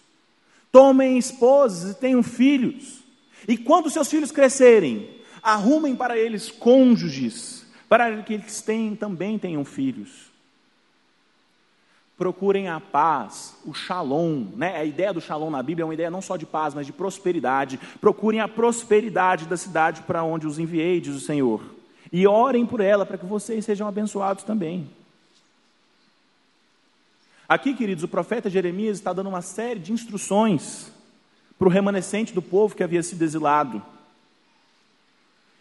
Tomem 0.72 1.18
esposas 1.18 1.92
e 1.92 2.00
tenham 2.00 2.22
filhos. 2.22 3.00
E 3.48 3.58
quando 3.58 3.90
seus 3.90 4.10
filhos 4.10 4.32
crescerem, 4.32 5.10
arrumem 5.42 5.96
para 5.96 6.18
eles 6.18 6.52
cônjuges, 6.52 7.66
para 7.90 8.22
que 8.24 8.34
eles 8.34 8.62
tenham, 8.62 8.96
também 8.96 9.38
tenham 9.40 9.66
filhos. 9.66 10.32
Procurem 12.18 12.70
a 12.70 12.80
paz, 12.80 13.56
o 13.66 13.74
shalom, 13.74 14.46
né? 14.56 14.78
A 14.78 14.86
ideia 14.86 15.12
do 15.12 15.20
shalom 15.20 15.50
na 15.50 15.64
Bíblia 15.64 15.84
é 15.84 15.86
uma 15.86 15.94
ideia 15.94 16.12
não 16.12 16.22
só 16.22 16.38
de 16.38 16.46
paz, 16.46 16.74
mas 16.74 16.86
de 16.86 16.94
prosperidade. 16.94 17.80
Procurem 18.00 18.40
a 18.40 18.48
prosperidade 18.48 19.48
da 19.48 19.58
cidade 19.58 20.04
para 20.04 20.24
onde 20.24 20.46
os 20.46 20.60
enviei, 20.60 21.02
diz 21.02 21.16
o 21.16 21.20
Senhor. 21.20 21.64
E 22.14 22.28
orem 22.28 22.66
por 22.66 22.80
ela, 22.80 23.08
para 23.08 23.18
que 23.18 23.26
vocês 23.26 23.66
sejam 23.66 23.88
abençoados 23.88 24.44
também. 24.44 24.88
Aqui, 27.52 27.74
queridos, 27.74 28.02
o 28.02 28.08
profeta 28.08 28.50
Jeremias 28.50 28.98
está 28.98 29.12
dando 29.12 29.28
uma 29.28 29.42
série 29.42 29.78
de 29.78 29.92
instruções 29.92 30.90
para 31.60 31.68
o 31.68 31.70
remanescente 31.70 32.34
do 32.34 32.42
povo 32.42 32.74
que 32.74 32.82
havia 32.82 33.04
sido 33.04 33.22
exilado. 33.24 33.84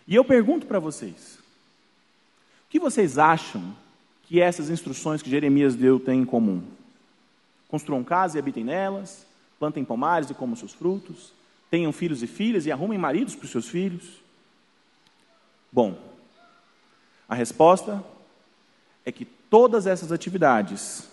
E 0.06 0.14
eu 0.14 0.24
pergunto 0.24 0.68
para 0.68 0.78
vocês: 0.78 1.40
o 2.64 2.70
que 2.70 2.78
vocês 2.78 3.18
acham 3.18 3.76
que 4.22 4.40
essas 4.40 4.70
instruções 4.70 5.20
que 5.20 5.28
Jeremias 5.28 5.74
deu 5.74 5.98
têm 5.98 6.20
em 6.20 6.24
comum? 6.24 6.62
Construam 7.66 8.04
casa 8.04 8.36
e 8.36 8.38
habitem 8.38 8.62
nelas, 8.62 9.26
plantem 9.58 9.84
pomares 9.84 10.30
e 10.30 10.34
comam 10.34 10.54
seus 10.54 10.72
frutos, 10.72 11.32
tenham 11.68 11.92
filhos 11.92 12.22
e 12.22 12.28
filhas 12.28 12.66
e 12.66 12.70
arrumem 12.70 13.00
maridos 13.00 13.34
para 13.34 13.46
os 13.46 13.50
seus 13.50 13.68
filhos. 13.68 14.20
Bom, 15.72 15.98
a 17.28 17.34
resposta 17.34 18.00
é 19.04 19.10
que 19.10 19.24
todas 19.24 19.88
essas 19.88 20.12
atividades 20.12 21.10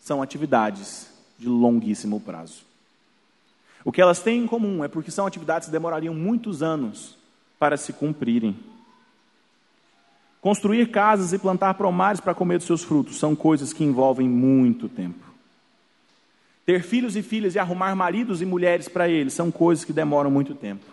são 0.00 0.22
atividades 0.22 1.10
de 1.38 1.48
longuíssimo 1.48 2.20
prazo. 2.20 2.62
O 3.84 3.92
que 3.92 4.00
elas 4.00 4.20
têm 4.20 4.42
em 4.42 4.46
comum 4.46 4.84
é 4.84 4.88
porque 4.88 5.10
são 5.10 5.26
atividades 5.26 5.66
que 5.66 5.72
demorariam 5.72 6.14
muitos 6.14 6.62
anos 6.62 7.16
para 7.58 7.76
se 7.76 7.92
cumprirem. 7.92 8.56
Construir 10.40 10.90
casas 10.90 11.32
e 11.32 11.38
plantar 11.38 11.74
pomares 11.74 12.20
para 12.20 12.34
comer 12.34 12.58
dos 12.58 12.66
seus 12.66 12.82
frutos 12.82 13.18
são 13.18 13.34
coisas 13.36 13.72
que 13.72 13.84
envolvem 13.84 14.28
muito 14.28 14.88
tempo. 14.88 15.24
Ter 16.64 16.82
filhos 16.82 17.16
e 17.16 17.22
filhas 17.22 17.54
e 17.54 17.58
arrumar 17.58 17.94
maridos 17.94 18.40
e 18.40 18.46
mulheres 18.46 18.88
para 18.88 19.08
eles 19.08 19.34
são 19.34 19.50
coisas 19.50 19.84
que 19.84 19.92
demoram 19.92 20.30
muito 20.30 20.54
tempo. 20.54 20.84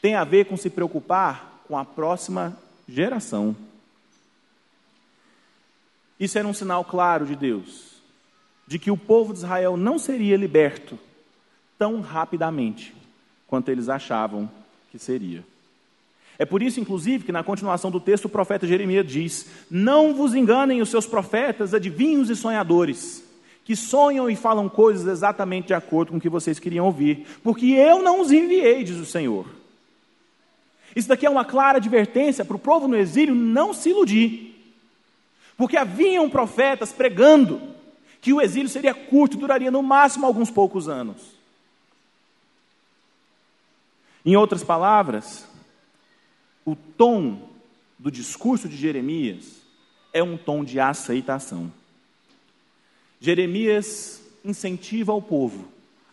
Tem 0.00 0.14
a 0.14 0.24
ver 0.24 0.46
com 0.46 0.56
se 0.56 0.70
preocupar 0.70 1.62
com 1.66 1.76
a 1.76 1.84
próxima 1.84 2.56
geração. 2.88 3.54
Isso 6.18 6.38
era 6.38 6.48
um 6.48 6.54
sinal 6.54 6.84
claro 6.84 7.26
de 7.26 7.36
Deus 7.36 7.97
de 8.68 8.78
que 8.78 8.90
o 8.90 8.96
povo 8.98 9.32
de 9.32 9.38
Israel 9.38 9.78
não 9.78 9.98
seria 9.98 10.36
liberto 10.36 10.98
tão 11.78 12.02
rapidamente 12.02 12.94
quanto 13.46 13.70
eles 13.70 13.88
achavam 13.88 14.48
que 14.92 14.98
seria. 14.98 15.42
É 16.38 16.44
por 16.44 16.62
isso, 16.62 16.78
inclusive, 16.78 17.24
que 17.24 17.32
na 17.32 17.42
continuação 17.42 17.90
do 17.90 17.98
texto 17.98 18.26
o 18.26 18.28
profeta 18.28 18.66
Jeremias 18.66 19.06
diz: 19.06 19.46
Não 19.70 20.14
vos 20.14 20.34
enganem 20.34 20.82
os 20.82 20.90
seus 20.90 21.06
profetas, 21.06 21.72
adivinhos 21.72 22.28
e 22.28 22.36
sonhadores, 22.36 23.24
que 23.64 23.74
sonham 23.74 24.28
e 24.28 24.36
falam 24.36 24.68
coisas 24.68 25.06
exatamente 25.06 25.68
de 25.68 25.74
acordo 25.74 26.10
com 26.10 26.18
o 26.18 26.20
que 26.20 26.28
vocês 26.28 26.58
queriam 26.58 26.84
ouvir, 26.84 27.26
porque 27.42 27.66
eu 27.66 28.02
não 28.02 28.20
os 28.20 28.30
enviei, 28.30 28.84
diz 28.84 28.98
o 28.98 29.06
Senhor. 29.06 29.46
Isso 30.94 31.08
daqui 31.08 31.24
é 31.24 31.30
uma 31.30 31.44
clara 31.44 31.78
advertência 31.78 32.44
para 32.44 32.56
o 32.56 32.60
povo 32.60 32.86
no 32.86 32.96
exílio 32.96 33.34
não 33.34 33.72
se 33.72 33.88
iludir, 33.90 34.54
porque 35.56 35.76
haviam 35.76 36.28
profetas 36.28 36.92
pregando 36.92 37.77
que 38.20 38.32
o 38.32 38.40
exílio 38.40 38.68
seria 38.68 38.94
curto, 38.94 39.36
duraria 39.36 39.70
no 39.70 39.82
máximo 39.82 40.26
alguns 40.26 40.50
poucos 40.50 40.88
anos. 40.88 41.38
Em 44.24 44.36
outras 44.36 44.62
palavras, 44.62 45.46
o 46.64 46.76
tom 46.76 47.48
do 47.98 48.10
discurso 48.10 48.68
de 48.68 48.76
Jeremias 48.76 49.62
é 50.12 50.22
um 50.22 50.36
tom 50.36 50.64
de 50.64 50.78
aceitação. 50.78 51.72
Jeremias 53.20 54.22
incentiva 54.44 55.12
o 55.12 55.22
povo 55.22 55.68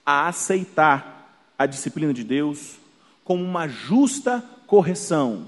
a 0.05 0.27
aceitar 0.27 1.43
a 1.57 1.65
disciplina 1.65 2.13
de 2.13 2.23
Deus 2.23 2.77
como 3.23 3.43
uma 3.43 3.67
justa 3.67 4.43
correção 4.67 5.47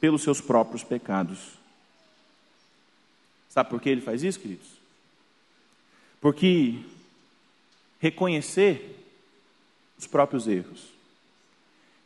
pelos 0.00 0.22
seus 0.22 0.40
próprios 0.40 0.82
pecados. 0.82 1.38
Sabe 3.48 3.70
por 3.70 3.80
que 3.80 3.88
ele 3.88 4.00
faz 4.00 4.22
isso, 4.22 4.38
queridos? 4.38 4.75
Porque 6.20 6.80
reconhecer 8.00 9.04
os 9.98 10.06
próprios 10.06 10.46
erros, 10.46 10.92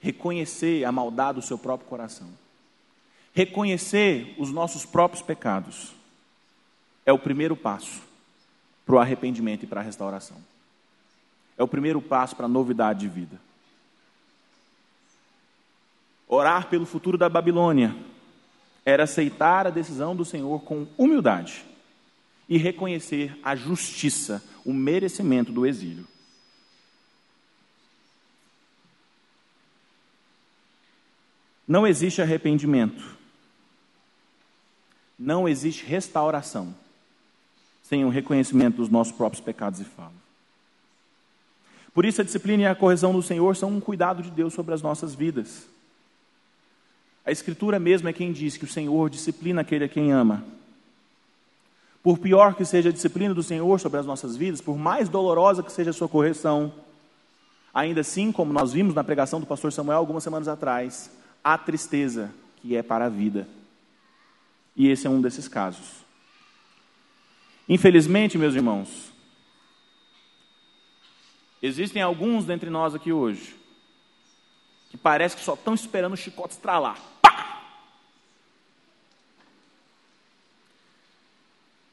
reconhecer 0.00 0.84
a 0.84 0.92
maldade 0.92 1.40
do 1.40 1.46
seu 1.46 1.58
próprio 1.58 1.88
coração, 1.88 2.28
Reconhecer 3.32 4.34
os 4.38 4.50
nossos 4.50 4.84
próprios 4.84 5.22
pecados 5.22 5.94
é 7.06 7.12
o 7.12 7.18
primeiro 7.18 7.56
passo 7.56 8.02
para 8.84 8.96
o 8.96 8.98
arrependimento 8.98 9.62
e 9.62 9.66
para 9.66 9.80
a 9.80 9.84
restauração. 9.84 10.36
É 11.56 11.62
o 11.62 11.68
primeiro 11.68 12.02
passo 12.02 12.34
para 12.34 12.46
a 12.46 12.48
novidade 12.48 13.00
de 13.00 13.08
vida. 13.08 13.40
Orar 16.26 16.68
pelo 16.68 16.86
futuro 16.86 17.16
da 17.16 17.28
Babilônia 17.28 17.94
era 18.84 19.04
aceitar 19.04 19.66
a 19.66 19.70
decisão 19.70 20.16
do 20.16 20.24
Senhor 20.24 20.60
com 20.62 20.86
humildade 20.98 21.64
e 22.50 22.58
reconhecer 22.58 23.38
a 23.44 23.54
justiça, 23.54 24.42
o 24.64 24.74
merecimento 24.74 25.52
do 25.52 25.64
exílio. 25.64 26.04
Não 31.66 31.86
existe 31.86 32.20
arrependimento, 32.20 33.16
não 35.16 35.48
existe 35.48 35.86
restauração 35.86 36.74
sem 37.84 38.04
o 38.04 38.08
reconhecimento 38.08 38.78
dos 38.78 38.88
nossos 38.88 39.12
próprios 39.12 39.40
pecados 39.40 39.78
e 39.78 39.84
falhas. 39.84 40.12
Por 41.94 42.04
isso, 42.04 42.20
a 42.20 42.24
disciplina 42.24 42.64
e 42.64 42.66
a 42.66 42.74
correção 42.74 43.12
do 43.12 43.22
Senhor 43.22 43.54
são 43.54 43.70
um 43.70 43.80
cuidado 43.80 44.22
de 44.22 44.30
Deus 44.30 44.54
sobre 44.54 44.74
as 44.74 44.82
nossas 44.82 45.14
vidas. 45.14 45.68
A 47.24 47.30
Escritura 47.30 47.78
mesmo 47.78 48.08
é 48.08 48.12
quem 48.12 48.32
diz 48.32 48.56
que 48.56 48.64
o 48.64 48.68
Senhor 48.68 49.08
disciplina 49.08 49.60
aquele 49.60 49.84
a 49.84 49.88
quem 49.88 50.10
ama. 50.10 50.44
Por 52.02 52.18
pior 52.18 52.54
que 52.54 52.64
seja 52.64 52.88
a 52.88 52.92
disciplina 52.92 53.34
do 53.34 53.42
Senhor 53.42 53.78
sobre 53.78 53.98
as 53.98 54.06
nossas 54.06 54.36
vidas, 54.36 54.60
por 54.60 54.78
mais 54.78 55.08
dolorosa 55.08 55.62
que 55.62 55.72
seja 55.72 55.90
a 55.90 55.92
sua 55.92 56.08
correção, 56.08 56.72
ainda 57.74 58.00
assim, 58.00 58.32
como 58.32 58.52
nós 58.52 58.72
vimos 58.72 58.94
na 58.94 59.04
pregação 59.04 59.40
do 59.40 59.46
pastor 59.46 59.72
Samuel 59.72 59.98
algumas 59.98 60.24
semanas 60.24 60.48
atrás, 60.48 61.10
há 61.44 61.58
tristeza 61.58 62.32
que 62.56 62.76
é 62.76 62.82
para 62.82 63.06
a 63.06 63.08
vida. 63.10 63.46
E 64.74 64.88
esse 64.88 65.06
é 65.06 65.10
um 65.10 65.20
desses 65.20 65.48
casos. 65.48 66.04
Infelizmente, 67.68 68.38
meus 68.38 68.54
irmãos, 68.54 69.12
existem 71.62 72.02
alguns 72.02 72.44
dentre 72.44 72.70
nós 72.70 72.94
aqui 72.94 73.12
hoje 73.12 73.60
que 74.90 74.96
parece 74.96 75.36
que 75.36 75.42
só 75.42 75.54
estão 75.54 75.72
esperando 75.72 76.14
o 76.14 76.16
chicote 76.16 76.54
estralar. 76.54 76.98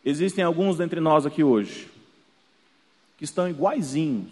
Existem 0.07 0.41
alguns 0.41 0.77
dentre 0.77 1.01
nós 1.01 1.25
aqui 1.25 1.43
hoje 1.43 1.89
que 3.17 3.25
estão 3.25 3.49
iguaizinhos 3.49 4.31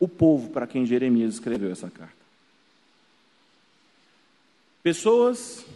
o 0.00 0.08
povo 0.08 0.48
para 0.48 0.66
quem 0.66 0.86
Jeremias 0.86 1.34
escreveu 1.34 1.70
essa 1.70 1.90
carta. 1.90 2.14
Pessoas 4.82 5.66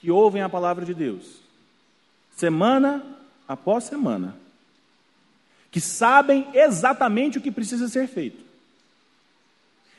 que 0.00 0.10
ouvem 0.10 0.42
a 0.42 0.48
palavra 0.48 0.84
de 0.84 0.92
Deus, 0.92 1.38
semana 2.34 3.04
após 3.46 3.84
semana, 3.84 4.36
que 5.70 5.80
sabem 5.80 6.48
exatamente 6.52 7.38
o 7.38 7.40
que 7.40 7.52
precisa 7.52 7.86
ser 7.86 8.08
feito, 8.08 8.42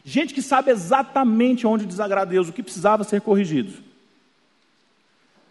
Gente 0.08 0.36
que 0.36 0.42
sabe 0.42 0.70
exatamente 0.70 1.66
onde 1.66 1.84
desagrada 1.84 2.30
Deus, 2.30 2.48
o 2.48 2.54
que 2.54 2.62
precisava 2.62 3.04
ser 3.04 3.22
corrigido. 3.22 3.74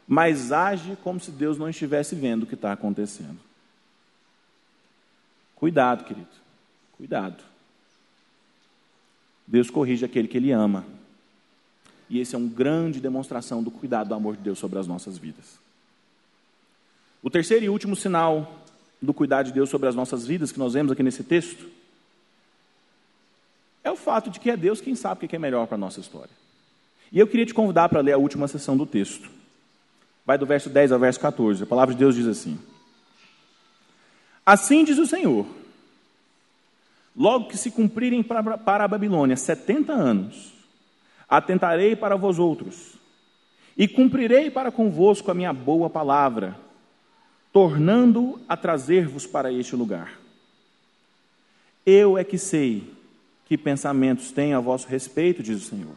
Mas 0.06 0.52
age 0.52 0.96
como 1.02 1.18
se 1.18 1.30
Deus 1.30 1.58
não 1.58 1.68
estivesse 1.68 2.14
vendo 2.14 2.42
o 2.42 2.46
que 2.46 2.54
está 2.54 2.72
acontecendo. 2.72 3.38
Cuidado, 5.56 6.04
querido. 6.04 6.28
Cuidado. 6.96 7.42
Deus 9.46 9.70
corrige 9.70 10.04
aquele 10.04 10.28
que 10.28 10.36
Ele 10.36 10.52
ama. 10.52 10.84
E 12.08 12.20
esse 12.20 12.34
é 12.34 12.38
uma 12.38 12.48
grande 12.48 13.00
demonstração 13.00 13.62
do 13.62 13.70
cuidado 13.70 14.08
do 14.08 14.14
amor 14.14 14.36
de 14.36 14.42
Deus 14.42 14.58
sobre 14.58 14.78
as 14.78 14.86
nossas 14.86 15.16
vidas. 15.16 15.58
O 17.22 17.30
terceiro 17.30 17.64
e 17.64 17.68
último 17.70 17.96
sinal 17.96 18.62
do 19.00 19.14
cuidado 19.14 19.46
de 19.46 19.52
Deus 19.52 19.70
sobre 19.70 19.88
as 19.88 19.94
nossas 19.94 20.26
vidas, 20.26 20.52
que 20.52 20.58
nós 20.58 20.74
vemos 20.74 20.92
aqui 20.92 21.02
nesse 21.02 21.24
texto, 21.24 21.66
é 23.82 23.90
o 23.90 23.96
fato 23.96 24.30
de 24.30 24.40
que 24.40 24.50
é 24.50 24.56
Deus 24.56 24.80
quem 24.80 24.94
sabe 24.94 25.24
o 25.24 25.28
que 25.28 25.36
é 25.36 25.38
melhor 25.38 25.66
para 25.66 25.76
a 25.76 25.78
nossa 25.78 26.00
história. 26.00 26.30
E 27.12 27.18
eu 27.18 27.26
queria 27.26 27.46
te 27.46 27.54
convidar 27.54 27.88
para 27.88 28.00
ler 28.00 28.12
a 28.12 28.18
última 28.18 28.48
sessão 28.48 28.76
do 28.76 28.86
texto. 28.86 29.30
Vai 30.24 30.38
do 30.38 30.46
verso 30.46 30.70
10 30.70 30.92
ao 30.92 30.98
verso 30.98 31.20
14. 31.20 31.62
A 31.62 31.66
palavra 31.66 31.94
de 31.94 31.98
Deus 31.98 32.14
diz 32.14 32.26
assim: 32.26 32.58
Assim 34.44 34.84
diz 34.84 34.98
o 34.98 35.06
Senhor: 35.06 35.46
Logo 37.16 37.48
que 37.48 37.56
se 37.56 37.70
cumprirem 37.70 38.22
para, 38.22 38.84
a 38.84 38.88
Babilônia 38.88 39.36
setenta 39.36 39.92
anos, 39.92 40.52
atentarei 41.28 41.94
para 41.94 42.16
vós 42.16 42.38
outros, 42.38 42.94
e 43.76 43.86
cumprirei 43.86 44.50
para 44.50 44.72
convosco 44.72 45.30
a 45.30 45.34
minha 45.34 45.52
boa 45.52 45.90
palavra, 45.90 46.56
tornando 47.52 48.40
a 48.48 48.56
trazer-vos 48.56 49.26
para 49.26 49.52
este 49.52 49.76
lugar. 49.76 50.18
Eu 51.84 52.16
é 52.16 52.24
que 52.24 52.38
sei 52.38 52.90
que 53.44 53.58
pensamentos 53.58 54.32
tenho 54.32 54.56
a 54.56 54.60
vosso 54.60 54.88
respeito, 54.88 55.42
diz 55.42 55.62
o 55.62 55.68
Senhor. 55.68 55.94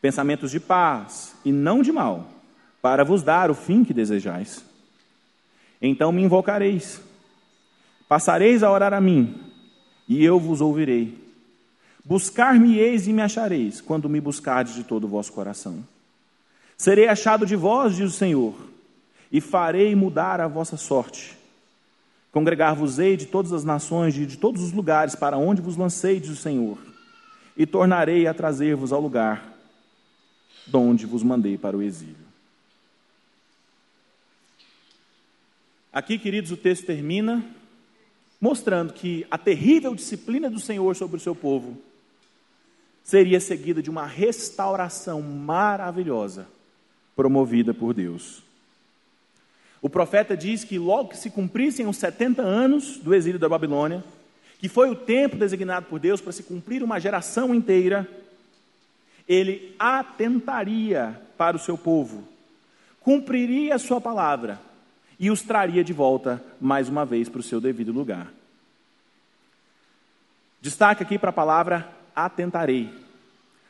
Pensamentos 0.00 0.52
de 0.52 0.60
paz 0.60 1.34
e 1.44 1.50
não 1.50 1.82
de 1.82 1.90
mal, 1.90 2.35
para 2.80 3.04
vos 3.04 3.22
dar 3.22 3.50
o 3.50 3.54
fim 3.54 3.84
que 3.84 3.94
desejais. 3.94 4.64
Então 5.80 6.12
me 6.12 6.22
invocareis, 6.22 7.00
passareis 8.08 8.62
a 8.62 8.70
orar 8.70 8.92
a 8.92 9.00
mim, 9.00 9.34
e 10.08 10.24
eu 10.24 10.38
vos 10.38 10.60
ouvirei. 10.60 11.26
Buscar-me-eis 12.04 13.08
e 13.08 13.12
me 13.12 13.22
achareis, 13.22 13.80
quando 13.80 14.08
me 14.08 14.20
buscardes 14.20 14.74
de 14.74 14.84
todo 14.84 15.04
o 15.04 15.08
vosso 15.08 15.32
coração. 15.32 15.84
Serei 16.76 17.08
achado 17.08 17.44
de 17.44 17.56
vós, 17.56 17.96
diz 17.96 18.14
o 18.14 18.16
Senhor, 18.16 18.54
e 19.32 19.40
farei 19.40 19.94
mudar 19.94 20.40
a 20.40 20.46
vossa 20.46 20.76
sorte 20.76 21.36
Congregar-vos-ei 22.36 23.16
de 23.16 23.24
todas 23.24 23.50
as 23.50 23.64
nações 23.64 24.14
e 24.14 24.26
de 24.26 24.36
todos 24.36 24.62
os 24.62 24.70
lugares 24.70 25.14
para 25.14 25.38
onde 25.38 25.62
vos 25.62 25.74
lancei, 25.74 26.20
diz 26.20 26.28
o 26.28 26.36
Senhor, 26.36 26.76
e 27.56 27.64
tornarei 27.64 28.26
a 28.26 28.34
trazer-vos 28.34 28.92
ao 28.92 29.00
lugar 29.00 29.42
de 30.66 30.76
onde 30.76 31.06
vos 31.06 31.22
mandei 31.22 31.56
para 31.56 31.74
o 31.74 31.82
exílio. 31.82 32.25
Aqui, 35.96 36.18
queridos, 36.18 36.52
o 36.52 36.58
texto 36.58 36.84
termina 36.84 37.42
mostrando 38.38 38.92
que 38.92 39.26
a 39.30 39.38
terrível 39.38 39.94
disciplina 39.94 40.50
do 40.50 40.60
Senhor 40.60 40.94
sobre 40.94 41.16
o 41.16 41.20
seu 41.20 41.34
povo 41.34 41.74
seria 43.02 43.40
seguida 43.40 43.80
de 43.80 43.88
uma 43.88 44.04
restauração 44.04 45.22
maravilhosa 45.22 46.46
promovida 47.16 47.72
por 47.72 47.94
Deus. 47.94 48.42
O 49.80 49.88
profeta 49.88 50.36
diz 50.36 50.64
que 50.64 50.78
logo 50.78 51.08
que 51.08 51.16
se 51.16 51.30
cumprissem 51.30 51.86
os 51.86 51.96
70 51.96 52.42
anos 52.42 52.98
do 52.98 53.14
exílio 53.14 53.40
da 53.40 53.48
Babilônia, 53.48 54.04
que 54.58 54.68
foi 54.68 54.90
o 54.90 54.94
tempo 54.94 55.34
designado 55.34 55.86
por 55.86 55.98
Deus 55.98 56.20
para 56.20 56.32
se 56.32 56.42
cumprir 56.42 56.82
uma 56.82 57.00
geração 57.00 57.54
inteira, 57.54 58.06
ele 59.26 59.74
atentaria 59.78 61.18
para 61.38 61.56
o 61.56 61.60
seu 61.60 61.78
povo, 61.78 62.22
cumpriria 63.00 63.76
a 63.76 63.78
sua 63.78 63.98
palavra 63.98 64.65
e 65.18 65.30
os 65.30 65.42
traria 65.42 65.82
de 65.82 65.92
volta 65.92 66.42
mais 66.60 66.88
uma 66.88 67.04
vez 67.04 67.28
para 67.28 67.40
o 67.40 67.42
seu 67.42 67.60
devido 67.60 67.92
lugar. 67.92 68.32
Destaque 70.60 71.02
aqui 71.02 71.18
para 71.18 71.30
a 71.30 71.32
palavra 71.32 71.88
atentarei. 72.14 72.90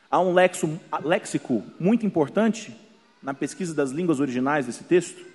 Há 0.09 0.19
um 0.19 0.33
léxico 0.33 1.63
muito 1.79 2.05
importante 2.05 2.75
na 3.21 3.33
pesquisa 3.33 3.73
das 3.73 3.91
línguas 3.91 4.19
originais 4.19 4.65
desse 4.65 4.83
texto, 4.83 5.25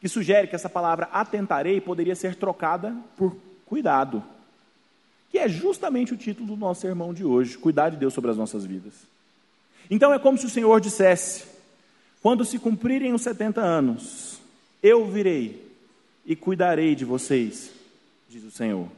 que 0.00 0.08
sugere 0.08 0.48
que 0.48 0.54
essa 0.54 0.68
palavra 0.68 1.08
atentarei 1.12 1.80
poderia 1.80 2.14
ser 2.14 2.34
trocada 2.36 2.96
por 3.16 3.36
cuidado, 3.66 4.22
que 5.30 5.38
é 5.38 5.48
justamente 5.48 6.14
o 6.14 6.16
título 6.16 6.48
do 6.48 6.56
nosso 6.56 6.80
sermão 6.80 7.12
de 7.12 7.24
hoje: 7.24 7.58
cuidar 7.58 7.90
de 7.90 7.96
Deus 7.96 8.14
sobre 8.14 8.30
as 8.30 8.36
nossas 8.36 8.64
vidas. 8.64 8.94
Então 9.90 10.12
é 10.12 10.18
como 10.18 10.38
se 10.38 10.46
o 10.46 10.50
Senhor 10.50 10.80
dissesse: 10.80 11.44
quando 12.22 12.44
se 12.44 12.58
cumprirem 12.58 13.12
os 13.12 13.22
70 13.22 13.60
anos, 13.60 14.37
eu 14.82 15.06
virei 15.06 15.66
e 16.24 16.36
cuidarei 16.36 16.94
de 16.94 17.04
vocês, 17.04 17.70
diz 18.28 18.44
o 18.44 18.50
Senhor. 18.50 18.88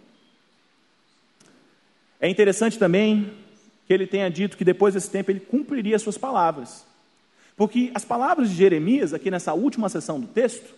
É 2.20 2.28
interessante 2.28 2.78
também 2.78 3.32
que 3.86 3.94
ele 3.94 4.06
tenha 4.06 4.30
dito 4.30 4.56
que 4.56 4.64
depois 4.64 4.94
desse 4.94 5.10
tempo 5.10 5.30
ele 5.30 5.40
cumpriria 5.40 5.98
suas 5.98 6.18
palavras. 6.18 6.84
Porque 7.56 7.90
as 7.94 8.04
palavras 8.04 8.50
de 8.50 8.56
Jeremias, 8.56 9.14
aqui 9.14 9.30
nessa 9.30 9.54
última 9.54 9.88
sessão 9.88 10.20
do 10.20 10.26
texto, 10.26 10.74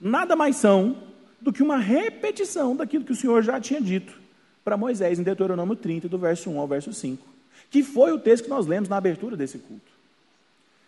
nada 0.00 0.36
mais 0.36 0.56
são 0.56 0.96
do 1.40 1.52
que 1.52 1.62
uma 1.62 1.78
repetição 1.78 2.76
daquilo 2.76 3.04
que 3.04 3.12
o 3.12 3.16
Senhor 3.16 3.42
já 3.42 3.60
tinha 3.60 3.80
dito 3.80 4.20
para 4.62 4.76
Moisés 4.76 5.18
em 5.18 5.22
Deuteronômio 5.22 5.74
30, 5.74 6.08
do 6.08 6.18
verso 6.18 6.50
1 6.50 6.60
ao 6.60 6.68
verso 6.68 6.92
5, 6.92 7.26
que 7.70 7.82
foi 7.82 8.12
o 8.12 8.18
texto 8.18 8.44
que 8.44 8.50
nós 8.50 8.66
lemos 8.66 8.88
na 8.88 8.96
abertura 8.96 9.36
desse 9.36 9.58
culto. 9.58 9.90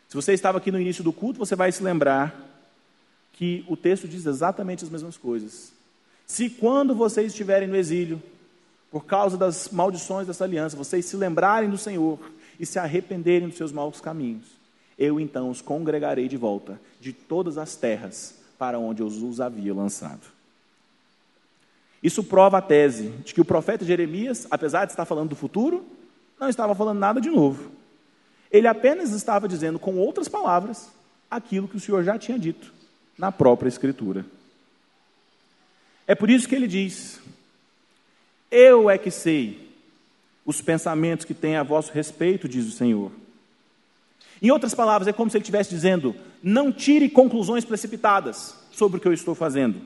Se 0.09 0.15
você 0.15 0.33
estava 0.35 0.59
aqui 0.59 0.71
no 0.71 0.81
início 0.81 1.03
do 1.03 1.13
culto, 1.13 1.39
você 1.39 1.57
vai 1.57 1.73
se 1.73 1.83
lembrar 1.83 2.52
que 3.33 3.65
o 3.69 3.77
texto 3.77 4.07
diz 4.07 4.27
exatamente 4.27 4.85
as 4.85 4.91
mesmas 4.91 5.17
coisas. 5.17 5.73
Se 6.27 6.49
quando 6.49 6.95
vocês 6.95 7.29
estiverem 7.29 7.69
no 7.69 7.77
exílio, 7.77 8.23
por 8.91 9.05
causa 9.05 9.37
das 9.37 9.71
maldições 9.71 10.27
dessa 10.27 10.45
aliança, 10.45 10.77
vocês 10.77 11.07
se 11.07 11.17
lembrarem 11.17 11.71
do 11.71 11.79
Senhor 11.79 12.19
e 12.61 12.67
se 12.67 12.79
arrependerem 12.79 13.49
dos 13.49 13.57
seus 13.57 13.73
maus 13.73 14.01
caminhos, 14.01 14.45
eu 14.99 15.19
então 15.19 15.51
os 15.51 15.63
congregarei 15.63 16.29
de 16.29 16.37
volta 16.37 16.81
de 17.01 17.13
todas 17.13 17.57
as 17.57 17.75
terras 17.75 18.35
para 18.59 18.79
onde 18.79 19.03
eu 19.03 19.07
os 19.07 19.41
havia 19.41 19.75
lançado. 19.75 20.21
Isso 22.03 22.23
prova 22.23 22.59
a 22.59 22.63
tese 22.63 23.09
de 23.25 23.33
que 23.33 23.41
o 23.41 23.45
profeta 23.45 23.85
Jeremias, 23.85 24.47
apesar 24.51 24.85
de 24.85 24.93
estar 24.93 25.05
falando 25.05 25.31
do 25.31 25.37
futuro, 25.37 25.85
não 26.39 26.49
estava 26.49 26.75
falando 26.75 26.99
nada 26.99 27.21
de 27.21 27.31
novo. 27.31 27.71
Ele 28.51 28.67
apenas 28.67 29.13
estava 29.13 29.49
dizendo, 29.49 29.79
com 29.79 29.97
outras 29.97 30.29
palavras, 30.29 30.91
aquilo 31.31 31.69
que 31.69 31.77
o 31.77 31.81
Senhor 31.81 32.05
já 32.05 32.19
tinha 32.19 32.39
dito 32.39 32.82
na 33.17 33.31
própria 33.31 33.69
Escritura. 33.69 34.25
É 36.07 36.15
por 36.15 36.31
isso 36.31 36.49
que 36.49 36.55
ele 36.55 36.67
diz: 36.67 37.21
Eu 38.51 38.91
é 38.91 38.99
que 38.99 39.11
sei 39.11 39.71
os 40.45 40.61
pensamentos 40.61 41.25
que 41.25 41.35
têm 41.35 41.57
a 41.57 41.63
vosso 41.63 41.93
respeito, 41.93 42.49
diz 42.49 42.67
o 42.67 42.73
Senhor. 42.73 43.13
Em 44.41 44.51
outras 44.51 44.75
palavras, 44.75 45.07
é 45.07 45.13
como 45.13 45.31
se 45.31 45.37
ele 45.37 45.43
estivesse 45.43 45.71
dizendo: 45.71 46.15
Não 46.43 46.73
tire 46.73 47.09
conclusões 47.09 47.65
precipitadas 47.65 48.57
sobre 48.73 48.99
o 48.99 49.01
que 49.01 49.09
eu 49.09 49.13
estou 49.13 49.35
fazendo. 49.35 49.81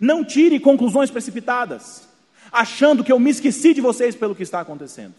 Não 0.00 0.24
tire 0.24 0.58
conclusões 0.58 1.10
precipitadas, 1.10 2.08
achando 2.50 3.04
que 3.04 3.12
eu 3.12 3.18
me 3.18 3.30
esqueci 3.30 3.72
de 3.72 3.80
vocês 3.80 4.16
pelo 4.16 4.34
que 4.34 4.42
está 4.42 4.60
acontecendo. 4.60 5.14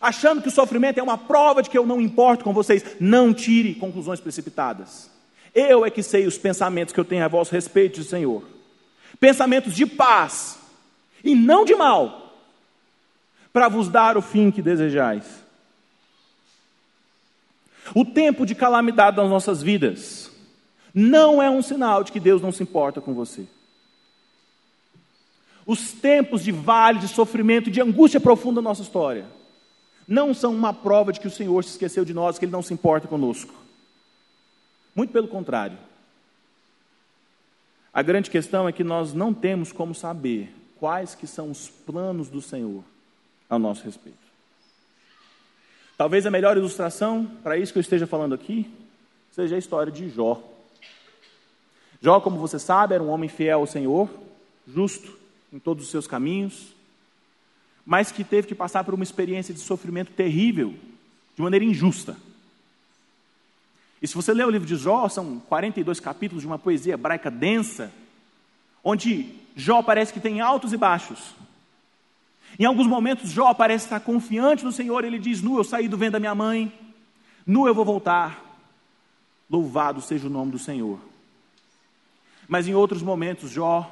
Achando 0.00 0.40
que 0.40 0.48
o 0.48 0.52
sofrimento 0.52 0.98
é 0.98 1.02
uma 1.02 1.18
prova 1.18 1.60
de 1.60 1.68
que 1.68 1.76
eu 1.76 1.84
não 1.84 2.00
importo 2.00 2.44
com 2.44 2.52
vocês. 2.52 2.84
Não 3.00 3.34
tire 3.34 3.74
conclusões 3.74 4.20
precipitadas. 4.20 5.10
Eu 5.58 5.84
é 5.84 5.90
que 5.90 6.04
sei 6.04 6.24
os 6.24 6.38
pensamentos 6.38 6.94
que 6.94 7.00
eu 7.00 7.04
tenho 7.04 7.24
a 7.24 7.28
vosso 7.28 7.52
respeito, 7.52 8.04
Senhor. 8.04 8.44
Pensamentos 9.18 9.74
de 9.74 9.84
paz 9.84 10.56
e 11.24 11.34
não 11.34 11.64
de 11.64 11.74
mal, 11.74 12.32
para 13.52 13.68
vos 13.68 13.88
dar 13.88 14.16
o 14.16 14.22
fim 14.22 14.52
que 14.52 14.62
desejais. 14.62 15.24
O 17.92 18.04
tempo 18.04 18.46
de 18.46 18.54
calamidade 18.54 19.16
das 19.16 19.28
nossas 19.28 19.60
vidas 19.60 20.30
não 20.94 21.42
é 21.42 21.50
um 21.50 21.60
sinal 21.60 22.04
de 22.04 22.12
que 22.12 22.20
Deus 22.20 22.40
não 22.40 22.52
se 22.52 22.62
importa 22.62 23.00
com 23.00 23.12
você. 23.12 23.44
Os 25.66 25.90
tempos 25.90 26.44
de 26.44 26.52
vale, 26.52 27.00
de 27.00 27.08
sofrimento, 27.08 27.68
de 27.68 27.80
angústia 27.80 28.20
profunda 28.20 28.62
da 28.62 28.68
nossa 28.68 28.82
história 28.82 29.26
não 30.06 30.32
são 30.32 30.54
uma 30.54 30.72
prova 30.72 31.12
de 31.12 31.18
que 31.18 31.26
o 31.26 31.30
Senhor 31.30 31.64
se 31.64 31.70
esqueceu 31.72 32.04
de 32.04 32.14
nós, 32.14 32.38
que 32.38 32.44
Ele 32.44 32.52
não 32.52 32.62
se 32.62 32.72
importa 32.72 33.08
conosco. 33.08 33.52
Muito 34.98 35.12
pelo 35.12 35.28
contrário. 35.28 35.78
A 37.94 38.02
grande 38.02 38.28
questão 38.28 38.68
é 38.68 38.72
que 38.72 38.82
nós 38.82 39.14
não 39.14 39.32
temos 39.32 39.70
como 39.70 39.94
saber 39.94 40.52
quais 40.80 41.14
que 41.14 41.24
são 41.24 41.52
os 41.52 41.70
planos 41.70 42.28
do 42.28 42.42
Senhor 42.42 42.82
ao 43.48 43.60
nosso 43.60 43.84
respeito. 43.84 44.18
Talvez 45.96 46.26
a 46.26 46.32
melhor 46.32 46.56
ilustração 46.56 47.30
para 47.44 47.56
isso 47.56 47.72
que 47.72 47.78
eu 47.78 47.80
esteja 47.80 48.08
falando 48.08 48.34
aqui 48.34 48.68
seja 49.30 49.54
a 49.54 49.58
história 49.60 49.92
de 49.92 50.10
Jó. 50.10 50.42
Jó, 52.02 52.20
como 52.20 52.36
você 52.36 52.58
sabe, 52.58 52.94
era 52.94 53.02
um 53.02 53.10
homem 53.10 53.28
fiel 53.28 53.60
ao 53.60 53.68
Senhor, 53.68 54.10
justo 54.66 55.16
em 55.52 55.60
todos 55.60 55.84
os 55.84 55.92
seus 55.92 56.08
caminhos, 56.08 56.74
mas 57.86 58.10
que 58.10 58.24
teve 58.24 58.48
que 58.48 58.54
passar 58.54 58.82
por 58.82 58.94
uma 58.94 59.04
experiência 59.04 59.54
de 59.54 59.60
sofrimento 59.60 60.10
terrível, 60.10 60.74
de 61.36 61.40
maneira 61.40 61.64
injusta. 61.64 62.16
E 64.00 64.06
se 64.06 64.14
você 64.14 64.32
ler 64.32 64.46
o 64.46 64.50
livro 64.50 64.66
de 64.66 64.76
Jó, 64.76 65.08
são 65.08 65.40
42 65.40 65.98
capítulos 65.98 66.42
de 66.42 66.46
uma 66.46 66.58
poesia 66.58 66.94
hebraica 66.94 67.30
densa, 67.30 67.92
onde 68.82 69.34
Jó 69.56 69.82
parece 69.82 70.12
que 70.12 70.20
tem 70.20 70.40
altos 70.40 70.72
e 70.72 70.76
baixos. 70.76 71.34
Em 72.58 72.64
alguns 72.64 72.86
momentos, 72.86 73.30
Jó 73.30 73.52
parece 73.52 73.86
estar 73.86 74.00
confiante 74.00 74.64
no 74.64 74.72
Senhor, 74.72 75.04
ele 75.04 75.18
diz: 75.18 75.42
Nu, 75.42 75.58
eu 75.58 75.64
saí 75.64 75.88
do 75.88 75.96
vento 75.96 76.12
da 76.12 76.20
minha 76.20 76.34
mãe, 76.34 76.72
nu 77.46 77.66
eu 77.66 77.74
vou 77.74 77.84
voltar. 77.84 78.46
Louvado 79.50 80.00
seja 80.00 80.26
o 80.26 80.30
nome 80.30 80.52
do 80.52 80.58
Senhor. 80.58 81.00
Mas 82.46 82.68
em 82.68 82.74
outros 82.74 83.02
momentos, 83.02 83.50
Jó 83.50 83.90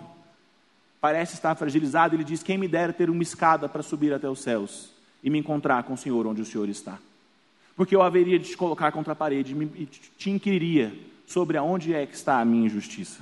parece 1.01 1.35
estar 1.35 1.55
fragilizado, 1.57 2.14
ele 2.14 2.25
diz: 2.25 2.42
Quem 2.42 2.57
me 2.57 2.69
dera 2.69 2.92
ter 2.92 3.11
uma 3.11 3.23
escada 3.23 3.69
para 3.69 3.83
subir 3.83 4.12
até 4.12 4.29
os 4.29 4.40
céus 4.40 4.90
e 5.23 5.31
me 5.31 5.38
encontrar 5.38 5.83
com 5.83 5.95
o 5.95 5.99
Senhor 5.99 6.27
onde 6.27 6.42
o 6.42 6.47
Senhor 6.47 6.69
está 6.69 6.99
porque 7.77 7.95
eu 7.95 8.03
haveria 8.03 8.39
de 8.39 8.49
te 8.49 8.57
colocar 8.57 8.91
contra 8.91 9.12
a 9.12 9.17
parede 9.17 9.55
e 9.77 9.87
te 9.87 10.31
inquiriria 10.31 10.97
sobre 11.27 11.59
aonde 11.59 11.93
é 11.93 12.07
que 12.07 12.15
está 12.15 12.41
a 12.41 12.45
minha 12.45 12.67
injustiça. 12.67 13.21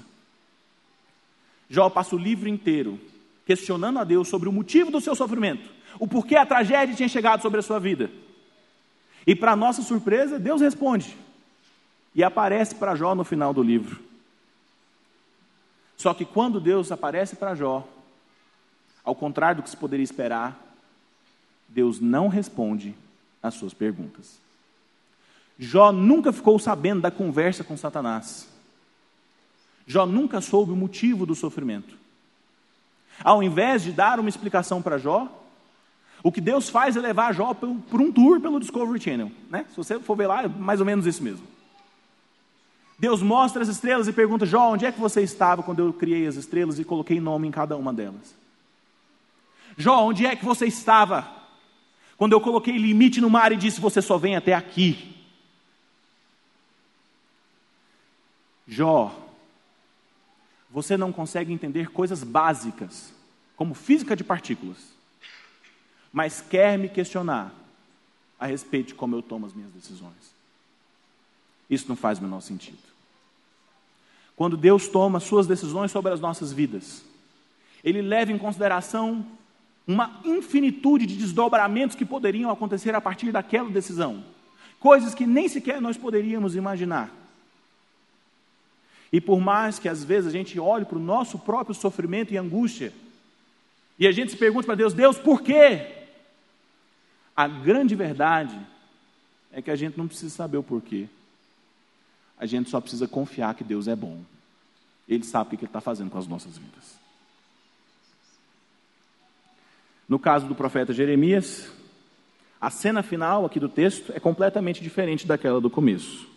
Jó 1.68 1.90
passa 1.90 2.14
o 2.14 2.18
livro 2.18 2.48
inteiro 2.48 3.00
questionando 3.44 3.98
a 3.98 4.04
Deus 4.04 4.28
sobre 4.28 4.48
o 4.48 4.52
motivo 4.52 4.90
do 4.90 5.00
seu 5.00 5.14
sofrimento, 5.14 5.68
o 5.98 6.06
porquê 6.06 6.36
a 6.36 6.46
tragédia 6.46 6.94
tinha 6.94 7.08
chegado 7.08 7.42
sobre 7.42 7.58
a 7.58 7.62
sua 7.62 7.80
vida. 7.80 8.10
E 9.26 9.34
para 9.34 9.56
nossa 9.56 9.82
surpresa, 9.82 10.38
Deus 10.38 10.60
responde. 10.60 11.16
E 12.14 12.22
aparece 12.22 12.74
para 12.76 12.94
Jó 12.94 13.14
no 13.14 13.24
final 13.24 13.52
do 13.52 13.62
livro. 13.62 14.00
Só 15.96 16.14
que 16.14 16.24
quando 16.24 16.60
Deus 16.60 16.92
aparece 16.92 17.36
para 17.36 17.54
Jó, 17.54 17.86
ao 19.02 19.14
contrário 19.14 19.56
do 19.56 19.64
que 19.64 19.70
se 19.70 19.76
poderia 19.76 20.04
esperar, 20.04 20.60
Deus 21.68 22.00
não 22.00 22.28
responde 22.28 22.94
às 23.42 23.54
suas 23.54 23.74
perguntas. 23.74 24.43
Jó 25.58 25.92
nunca 25.92 26.32
ficou 26.32 26.58
sabendo 26.58 27.02
da 27.02 27.10
conversa 27.10 27.62
com 27.62 27.76
Satanás. 27.76 28.48
Jó 29.86 30.06
nunca 30.06 30.40
soube 30.40 30.72
o 30.72 30.76
motivo 30.76 31.26
do 31.26 31.34
sofrimento. 31.34 31.96
Ao 33.22 33.42
invés 33.42 33.82
de 33.82 33.92
dar 33.92 34.18
uma 34.18 34.28
explicação 34.28 34.82
para 34.82 34.98
Jó, 34.98 35.28
o 36.22 36.32
que 36.32 36.40
Deus 36.40 36.68
faz 36.68 36.96
é 36.96 37.00
levar 37.00 37.34
Jó 37.34 37.54
por 37.54 38.00
um 38.00 38.10
tour 38.10 38.40
pelo 38.40 38.58
Discovery 38.58 39.00
Channel. 39.00 39.30
Né? 39.48 39.66
Se 39.70 39.76
você 39.76 39.98
for 40.00 40.16
ver 40.16 40.26
lá, 40.26 40.44
é 40.44 40.48
mais 40.48 40.80
ou 40.80 40.86
menos 40.86 41.06
isso 41.06 41.22
mesmo. 41.22 41.46
Deus 42.98 43.22
mostra 43.22 43.62
as 43.62 43.68
estrelas 43.68 44.08
e 44.08 44.12
pergunta: 44.12 44.46
Jó, 44.46 44.72
onde 44.72 44.86
é 44.86 44.92
que 44.92 45.00
você 45.00 45.20
estava 45.20 45.62
quando 45.62 45.80
eu 45.80 45.92
criei 45.92 46.26
as 46.26 46.36
estrelas 46.36 46.78
e 46.78 46.84
coloquei 46.84 47.20
nome 47.20 47.46
em 47.46 47.50
cada 47.50 47.76
uma 47.76 47.92
delas? 47.92 48.34
Jó, 49.76 50.04
onde 50.04 50.24
é 50.24 50.34
que 50.34 50.44
você 50.44 50.66
estava 50.66 51.28
quando 52.16 52.32
eu 52.32 52.40
coloquei 52.40 52.76
limite 52.76 53.20
no 53.20 53.28
mar 53.28 53.52
e 53.52 53.56
disse: 53.56 53.80
Você 53.80 54.00
só 54.00 54.16
vem 54.16 54.36
até 54.36 54.54
aqui? 54.54 55.13
Jó, 58.66 59.14
você 60.70 60.96
não 60.96 61.12
consegue 61.12 61.52
entender 61.52 61.90
coisas 61.90 62.24
básicas, 62.24 63.12
como 63.56 63.74
física 63.74 64.16
de 64.16 64.24
partículas, 64.24 64.78
mas 66.12 66.40
quer 66.40 66.78
me 66.78 66.88
questionar 66.88 67.54
a 68.38 68.46
respeito 68.46 68.88
de 68.88 68.94
como 68.94 69.14
eu 69.14 69.22
tomo 69.22 69.46
as 69.46 69.52
minhas 69.52 69.72
decisões. 69.72 70.34
Isso 71.68 71.88
não 71.88 71.96
faz 71.96 72.18
o 72.18 72.22
menor 72.22 72.40
sentido. 72.40 72.78
Quando 74.36 74.56
Deus 74.56 74.88
toma 74.88 75.20
suas 75.20 75.46
decisões 75.46 75.92
sobre 75.92 76.12
as 76.12 76.20
nossas 76.20 76.52
vidas, 76.52 77.04
Ele 77.82 78.02
leva 78.02 78.32
em 78.32 78.38
consideração 78.38 79.24
uma 79.86 80.20
infinitude 80.24 81.06
de 81.06 81.16
desdobramentos 81.16 81.94
que 81.94 82.04
poderiam 82.04 82.50
acontecer 82.50 82.94
a 82.94 83.00
partir 83.00 83.30
daquela 83.30 83.70
decisão, 83.70 84.24
coisas 84.80 85.14
que 85.14 85.26
nem 85.26 85.48
sequer 85.48 85.80
nós 85.80 85.96
poderíamos 85.96 86.56
imaginar. 86.56 87.23
E 89.14 89.20
por 89.20 89.38
mais 89.38 89.78
que 89.78 89.88
às 89.88 90.02
vezes 90.02 90.26
a 90.26 90.32
gente 90.32 90.58
olhe 90.58 90.84
para 90.84 90.98
o 90.98 91.00
nosso 91.00 91.38
próprio 91.38 91.72
sofrimento 91.72 92.34
e 92.34 92.36
angústia, 92.36 92.92
e 93.96 94.08
a 94.08 94.10
gente 94.10 94.32
se 94.32 94.36
pergunta 94.36 94.66
para 94.66 94.74
Deus: 94.74 94.92
Deus, 94.92 95.16
por 95.16 95.40
quê? 95.40 95.86
A 97.36 97.46
grande 97.46 97.94
verdade 97.94 98.58
é 99.52 99.62
que 99.62 99.70
a 99.70 99.76
gente 99.76 99.96
não 99.96 100.08
precisa 100.08 100.34
saber 100.34 100.56
o 100.56 100.64
porquê. 100.64 101.06
A 102.36 102.44
gente 102.44 102.68
só 102.68 102.80
precisa 102.80 103.06
confiar 103.06 103.54
que 103.54 103.62
Deus 103.62 103.86
é 103.86 103.94
bom. 103.94 104.20
Ele 105.08 105.22
sabe 105.22 105.46
o 105.46 105.50
que 105.50 105.64
Ele 105.64 105.68
está 105.68 105.80
fazendo 105.80 106.10
com 106.10 106.18
as 106.18 106.26
nossas 106.26 106.58
vidas. 106.58 106.98
No 110.08 110.18
caso 110.18 110.48
do 110.48 110.56
profeta 110.56 110.92
Jeremias, 110.92 111.70
a 112.60 112.68
cena 112.68 113.00
final 113.00 113.46
aqui 113.46 113.60
do 113.60 113.68
texto 113.68 114.12
é 114.12 114.18
completamente 114.18 114.82
diferente 114.82 115.24
daquela 115.24 115.60
do 115.60 115.70
começo. 115.70 116.33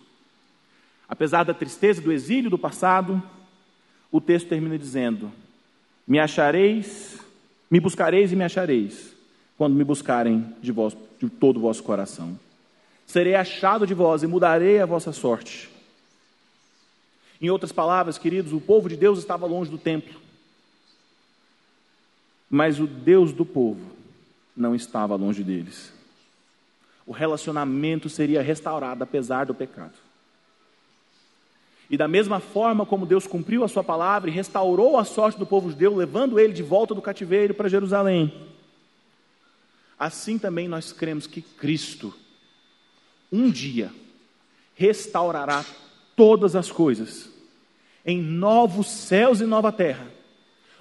Apesar 1.08 1.44
da 1.44 1.54
tristeza 1.54 2.02
do 2.02 2.12
exílio 2.12 2.50
do 2.50 2.58
passado, 2.58 3.22
o 4.12 4.20
texto 4.20 4.50
termina 4.50 4.78
dizendo: 4.78 5.32
Me 6.08 6.20
achareis, 6.20 7.20
me 7.70 7.80
buscareis 7.80 8.32
e 8.32 8.36
me 8.36 8.44
achareis, 8.44 9.16
quando 9.58 9.76
me 9.76 9.84
buscarem 9.84 10.54
de, 10.62 10.72
vós, 10.72 10.96
de 11.20 11.30
todo 11.30 11.58
o 11.58 11.62
vosso 11.62 11.84
coração. 11.84 12.38
Serei 13.06 13.36
achado 13.36 13.88
de 13.88 13.94
vós 13.94 14.22
e 14.24 14.28
mudarei 14.28 14.82
a 14.82 14.86
vossa 14.86 15.14
sorte. 15.14 15.70
Em 17.40 17.50
outras 17.50 17.72
palavras, 17.72 18.18
queridos, 18.18 18.52
o 18.52 18.60
povo 18.60 18.90
de 18.90 18.98
Deus 18.98 19.20
estava 19.20 19.46
longe 19.46 19.72
do 19.72 19.78
templo, 19.78 20.20
mas 22.50 22.80
o 22.80 22.88
Deus 22.88 23.32
do 23.32 23.46
povo 23.46 23.96
não 24.56 24.76
estava 24.76 25.16
longe 25.16 25.44
deles. 25.44 25.94
O 27.06 27.14
relacionamento 27.14 28.10
seria 28.10 28.42
restaurado 28.42 29.04
apesar 29.04 29.46
do 29.46 29.54
pecado. 29.54 30.07
E 31.90 31.96
da 31.96 32.08
mesma 32.08 32.40
forma 32.40 32.86
como 32.86 33.06
Deus 33.06 33.26
cumpriu 33.26 33.64
a 33.64 33.68
sua 33.68 33.84
palavra 33.84 34.30
e 34.30 34.34
restaurou 34.34 34.98
a 34.98 35.06
sorte 35.06 35.40
do 35.40 35.46
povo 35.46 35.70
judeu, 35.70 35.96
levando 35.96 36.40
ele 36.40 36.54
de 36.54 36.64
volta 36.64 36.94
do 36.94 37.02
cativeiro 37.02 37.54
para 37.54 37.70
Jerusalém, 37.70 38.34
assim 39.98 40.38
também 40.38 40.68
nós 40.68 40.92
cremos 40.92 41.26
que 41.26 41.42
Cristo 41.42 42.14
um 43.32 43.50
dia, 43.50 43.92
restaurará 44.76 45.66
todas 46.16 46.56
as 46.56 46.72
coisas, 46.72 47.30
em 48.06 48.22
novos 48.22 48.88
céus 48.88 49.42
e 49.42 49.46
nova 49.46 49.72
terra, 49.72 50.08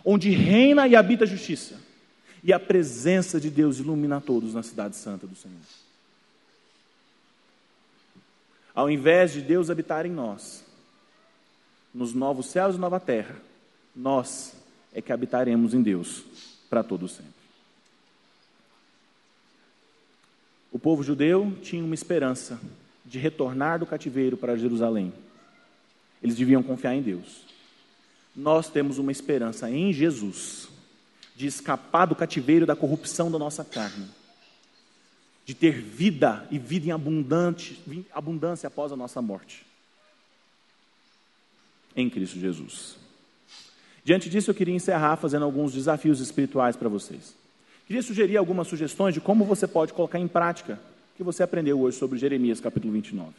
onde 0.05 0.31
reina 0.31 0.87
e 0.87 0.95
habita 0.95 1.25
a 1.25 1.27
justiça, 1.27 1.81
e 2.43 2.53
a 2.53 2.61
presença 2.61 3.41
de 3.41 3.51
Deus 3.51 3.79
ilumina 3.79 4.21
todos 4.21 4.55
na 4.55 4.63
cidade 4.63 4.97
santa 4.97 5.27
do 5.27 5.35
Senhor. 5.35 5.57
Ao 8.75 8.91
invés 8.91 9.33
de 9.33 9.41
Deus 9.41 9.71
habitar 9.71 10.07
em 10.07 10.13
nós, 10.13 10.65
nos 11.97 12.13
novos 12.13 12.47
céus 12.47 12.77
e 12.77 12.79
nova 12.79 13.01
terra, 13.01 13.35
nós 13.95 14.55
é 14.93 15.01
que 15.01 15.13
habitaremos 15.13 15.73
em 15.73 15.81
Deus 15.81 16.25
para 16.69 16.85
todo 16.85 17.09
sempre. 17.09 17.33
O 20.71 20.79
povo 20.79 21.03
judeu 21.03 21.57
tinha 21.63 21.83
uma 21.83 21.95
esperança 21.95 22.61
de 23.03 23.19
retornar 23.19 23.79
do 23.79 23.87
cativeiro 23.87 24.37
para 24.37 24.59
Jerusalém. 24.59 25.11
Eles 26.23 26.37
deviam 26.37 26.63
confiar 26.63 26.95
em 26.95 27.01
Deus. 27.01 27.47
Nós 28.35 28.69
temos 28.69 28.99
uma 28.99 29.11
esperança 29.11 29.71
em 29.71 29.91
Jesus 29.91 30.69
de 31.35 31.47
escapar 31.47 32.05
do 32.05 32.15
cativeiro 32.15 32.67
da 32.67 32.77
corrupção 32.77 33.31
da 33.31 33.39
nossa 33.39 33.65
carne, 33.65 34.07
de 35.47 35.55
ter 35.55 35.81
vida 35.81 36.47
e 36.51 36.59
vida 36.59 36.89
em 36.89 36.91
abundante, 36.91 37.81
abundância 38.13 38.67
após 38.67 38.93
a 38.93 38.97
nossa 38.97 39.23
morte. 39.23 39.66
Em 41.97 42.11
Cristo 42.11 42.39
Jesus. 42.39 42.97
Diante 44.05 44.31
disso, 44.31 44.51
eu 44.51 44.55
queria 44.55 44.75
encerrar 44.75 45.17
fazendo 45.17 45.45
alguns 45.45 45.73
desafios 45.73 46.21
espirituais 46.21 46.77
para 46.77 46.89
vocês. 46.89 47.35
Queria 47.87 48.03
sugerir 48.03 48.37
algumas 48.37 48.69
sugestões 48.69 49.15
de 49.15 49.21
como 49.21 49.45
você 49.45 49.67
pode 49.67 49.93
colocar 49.93 50.19
em 50.19 50.29
prática 50.29 50.75
o 51.15 51.17
que 51.17 51.23
você 51.23 51.43
aprendeu 51.43 51.81
hoje 51.81 51.97
sobre 51.97 52.19
Jeremias 52.19 52.61
capítulo 52.61 52.93
29. 52.93 53.33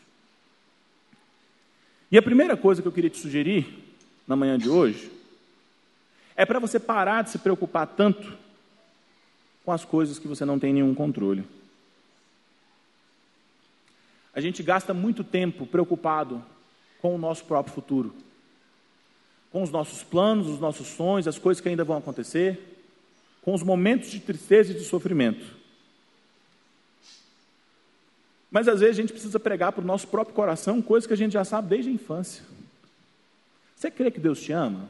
E 2.11 2.17
a 2.17 2.21
primeira 2.21 2.57
coisa 2.57 2.81
que 2.81 2.87
eu 2.87 2.91
queria 2.91 3.09
te 3.09 3.19
sugerir 3.19 3.67
na 4.25 4.35
manhã 4.35 4.57
de 4.57 4.69
hoje 4.69 5.11
é 6.35 6.45
para 6.45 6.59
você 6.59 6.79
parar 6.79 7.23
de 7.23 7.31
se 7.31 7.39
preocupar 7.39 7.87
tanto 7.87 8.37
com 9.65 9.71
as 9.71 9.83
coisas 9.83 10.17
que 10.17 10.27
você 10.27 10.45
não 10.45 10.57
tem 10.57 10.73
nenhum 10.73 10.95
controle. 10.95 11.43
A 14.33 14.39
gente 14.39 14.63
gasta 14.63 14.93
muito 14.93 15.23
tempo 15.23 15.65
preocupado 15.65 16.41
com 17.01 17.15
o 17.15 17.17
nosso 17.17 17.43
próprio 17.43 17.73
futuro, 17.73 18.15
com 19.51 19.63
os 19.63 19.69
nossos 19.69 20.03
planos, 20.03 20.47
os 20.47 20.59
nossos 20.59 20.87
sonhos, 20.87 21.27
as 21.27 21.37
coisas 21.37 21.61
que 21.61 21.69
ainda 21.69 21.83
vão 21.83 21.97
acontecer, 21.97 22.59
com 23.41 23.53
os 23.53 23.63
momentos 23.63 24.09
de 24.09 24.19
tristeza 24.19 24.71
e 24.71 24.75
de 24.75 24.83
sofrimento. 24.83 25.45
Mas 28.51 28.67
às 28.67 28.79
vezes 28.79 28.97
a 28.97 29.01
gente 29.01 29.13
precisa 29.13 29.39
pregar 29.39 29.71
para 29.71 29.83
o 29.83 29.87
nosso 29.87 30.07
próprio 30.07 30.35
coração 30.35 30.81
coisas 30.81 31.07
que 31.07 31.13
a 31.13 31.17
gente 31.17 31.33
já 31.33 31.43
sabe 31.43 31.69
desde 31.69 31.89
a 31.89 31.93
infância. 31.93 32.43
Você 33.75 33.91
crê 33.91 34.09
que 34.09 34.19
Deus 34.19 34.41
te 34.41 34.51
ama? 34.51 34.89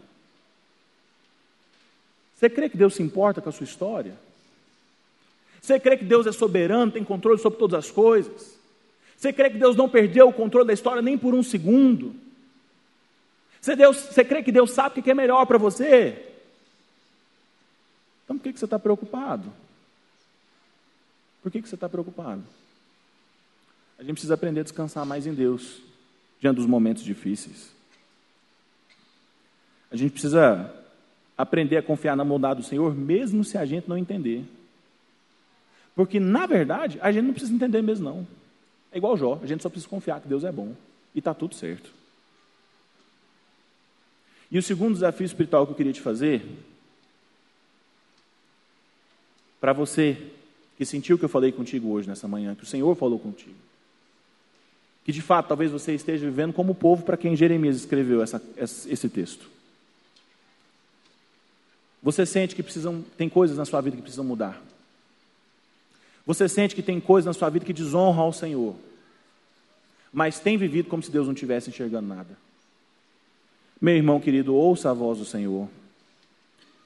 Você 2.36 2.50
crê 2.50 2.70
que 2.70 2.78
Deus 2.78 2.96
se 2.96 3.04
importa 3.04 3.42
com 3.42 3.50
a 3.50 3.52
sua 3.52 3.64
história? 3.64 4.14
Você 5.60 5.80
crê 5.80 5.98
que 5.98 6.06
Deus 6.06 6.26
é 6.28 6.32
soberano, 6.32 6.92
tem 6.92 7.04
controle 7.04 7.40
sobre 7.40 7.60
todas 7.60 7.80
as 7.80 7.92
coisas? 7.92 8.58
Você 9.18 9.34
crê 9.34 9.50
que 9.50 9.58
Deus 9.58 9.76
não 9.76 9.90
perdeu 9.90 10.30
o 10.30 10.34
controle 10.34 10.68
da 10.68 10.74
história 10.74 11.02
nem 11.02 11.18
por 11.18 11.34
um 11.34 11.42
segundo? 11.42 12.16
Você, 13.68 13.76
Deus, 13.76 13.98
você 13.98 14.24
crê 14.24 14.42
que 14.42 14.50
Deus 14.50 14.72
sabe 14.72 14.98
o 14.98 15.04
que 15.04 15.12
é 15.12 15.14
melhor 15.14 15.46
para 15.46 15.58
você? 15.58 16.26
Então 18.24 18.38
por 18.38 18.44
que, 18.44 18.54
que 18.54 18.60
você 18.60 18.64
está 18.64 18.80
preocupado? 18.80 19.52
Por 21.44 21.52
que, 21.52 21.62
que 21.62 21.68
você 21.68 21.76
está 21.76 21.90
preocupado? 21.90 22.42
A 24.00 24.04
gente 24.04 24.14
precisa 24.14 24.36
aprender 24.36 24.62
a 24.62 24.64
descansar 24.64 25.06
mais 25.06 25.28
em 25.28 25.34
Deus 25.34 25.82
diante 26.40 26.56
dos 26.56 26.66
momentos 26.66 27.04
difíceis. 27.04 27.70
A 29.92 29.98
gente 29.98 30.12
precisa 30.12 30.74
aprender 31.38 31.76
a 31.76 31.84
confiar 31.84 32.16
na 32.16 32.24
bondade 32.24 32.62
do 32.62 32.66
Senhor, 32.66 32.96
mesmo 32.96 33.44
se 33.44 33.58
a 33.58 33.66
gente 33.66 33.90
não 33.90 33.98
entender. 33.98 34.46
Porque, 35.94 36.22
na 36.22 36.46
verdade, 36.46 37.00
a 37.02 37.12
gente 37.12 37.26
não 37.26 37.34
precisa 37.34 37.54
entender 37.54 37.82
mesmo, 37.82 38.06
não. 38.06 38.28
É 38.94 38.98
igual 38.98 39.18
Jó, 39.18 39.38
a 39.44 39.46
gente 39.46 39.62
só 39.62 39.68
precisa 39.68 39.90
confiar 39.90 40.22
que 40.22 40.28
Deus 40.30 40.46
é 40.46 40.54
bom 40.54 40.74
e 41.14 41.20
está 41.20 41.34
tudo 41.34 41.54
certo. 41.54 41.97
E 44.50 44.58
o 44.58 44.64
segundo 44.64 44.94
desafio 44.94 45.26
espiritual 45.26 45.66
que 45.66 45.74
eu 45.74 45.76
queria 45.76 45.94
te 45.94 46.02
fazer, 46.02 46.46
para 49.60 49.74
você 49.74 50.18
que 50.78 50.86
sentiu 50.86 51.16
o 51.16 51.20
que 51.20 51.26
eu 51.26 51.30
falei 51.30 51.52
contigo 51.52 51.90
hoje, 51.92 52.08
nessa 52.08 52.28
manhã, 52.28 52.56
que 52.56 52.64
o 52.64 52.68
Senhor 52.68 52.96
falou 52.96 53.20
contigo, 53.20 53.56
que 55.04 55.12
de 55.12 55.22
fato 55.22 55.48
talvez 55.48 55.72
você 55.72 55.94
esteja 55.94 56.26
vivendo 56.26 56.54
como 56.54 56.72
o 56.74 56.76
povo 56.76 57.04
para 57.04 57.18
quem 57.18 57.36
Jeremias 57.36 57.76
escreveu 57.76 58.22
essa, 58.22 58.42
esse 58.58 59.10
texto. 59.10 59.50
Você 62.02 62.26
sente 62.26 62.56
que 62.56 62.64
precisam, 62.64 63.04
tem 63.18 63.28
coisas 63.28 63.58
na 63.58 63.66
sua 63.66 63.82
vida 63.82 63.96
que 63.96 64.02
precisam 64.02 64.24
mudar. 64.24 64.62
Você 66.26 66.48
sente 66.48 66.76
que 66.76 66.84
tem 66.84 67.00
coisas 67.00 67.26
na 67.26 67.34
sua 67.34 67.50
vida 67.50 67.66
que 67.66 67.74
desonram 67.74 68.20
ao 68.22 68.34
Senhor. 68.34 68.76
Mas 70.14 70.40
tem 70.40 70.58
vivido 70.58 70.90
como 70.90 71.02
se 71.02 71.12
Deus 71.12 71.26
não 71.26 71.34
estivesse 71.34 71.70
enxergando 71.70 72.08
nada. 72.08 72.47
Meu 73.80 73.96
irmão 73.96 74.20
querido, 74.20 74.56
ouça 74.56 74.90
a 74.90 74.94
voz 74.94 75.20
do 75.20 75.26
Senhor. 75.26 75.70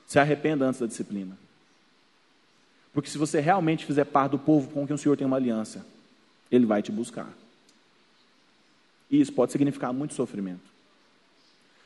Se 0.05 0.19
arrependa 0.19 0.65
antes 0.65 0.79
da 0.79 0.87
disciplina. 0.87 1.37
Porque 2.93 3.09
se 3.09 3.17
você 3.17 3.39
realmente 3.39 3.85
fizer 3.85 4.03
parte 4.05 4.31
do 4.31 4.39
povo 4.39 4.69
com 4.69 4.85
quem 4.85 4.93
o 4.93 4.97
Senhor 4.97 5.15
tem 5.15 5.25
uma 5.25 5.37
aliança, 5.37 5.85
Ele 6.51 6.65
vai 6.65 6.81
te 6.81 6.91
buscar. 6.91 7.31
E 9.09 9.19
isso 9.19 9.31
pode 9.31 9.51
significar 9.51 9.93
muito 9.93 10.13
sofrimento. 10.13 10.71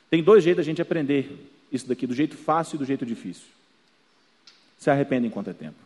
Tem 0.09 0.23
dois 0.23 0.43
jeitos 0.43 0.65
da 0.65 0.69
gente 0.69 0.81
aprender 0.81 1.51
isso 1.71 1.87
daqui, 1.87 2.07
do 2.07 2.13
jeito 2.13 2.35
fácil 2.35 2.75
e 2.75 2.79
do 2.79 2.85
jeito 2.85 3.05
difícil. 3.05 3.45
Se 4.77 4.89
arrependa 4.89 5.27
enquanto 5.27 5.49
é 5.49 5.53
tempo. 5.53 5.77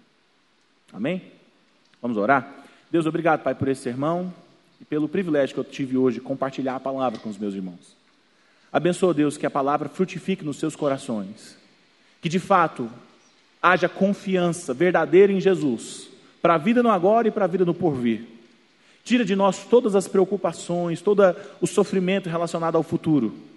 Amém? 0.92 1.22
Vamos 2.02 2.18
orar? 2.18 2.66
Deus, 2.90 3.06
obrigado, 3.06 3.44
Pai, 3.44 3.54
por 3.54 3.68
esse 3.68 3.82
sermão 3.82 4.34
e 4.82 4.86
pelo 4.86 5.08
privilégio 5.08 5.54
que 5.54 5.60
eu 5.60 5.64
tive 5.64 5.98
hoje 5.98 6.20
de 6.20 6.22
compartilhar 6.22 6.76
a 6.76 6.80
palavra 6.80 7.20
com 7.20 7.30
os 7.30 7.38
meus 7.38 7.54
irmãos. 7.54 7.99
Abençoa, 8.72 9.14
Deus, 9.14 9.38
que 9.38 9.46
a 9.46 9.50
palavra 9.50 9.90
frutifique 9.90 10.46
nos 10.46 10.58
seus 10.58 10.76
corações. 10.76 11.58
Que 12.22 12.30
de 12.30 12.40
fato 12.40 12.90
haja 13.62 13.90
confiança 13.90 14.74
verdadeira 14.74 15.32
em 15.34 15.40
Jesus, 15.40 16.10
para 16.42 16.56
a 16.56 16.58
vida 16.58 16.82
no 16.82 16.90
agora 16.90 17.28
e 17.28 17.32
para 17.32 17.46
a 17.46 17.48
vida 17.48 17.66
no 17.66 17.74
porvir. 17.74 18.26
Tira 19.04 19.26
de 19.26 19.36
nós 19.36 19.66
todas 19.66 19.96
as 19.96 20.08
preocupações, 20.08 21.02
todo 21.02 21.24
o 21.60 21.68
sofrimento 21.68 22.30
relacionado 22.30 22.76
ao 22.76 22.84
futuro 22.84 23.50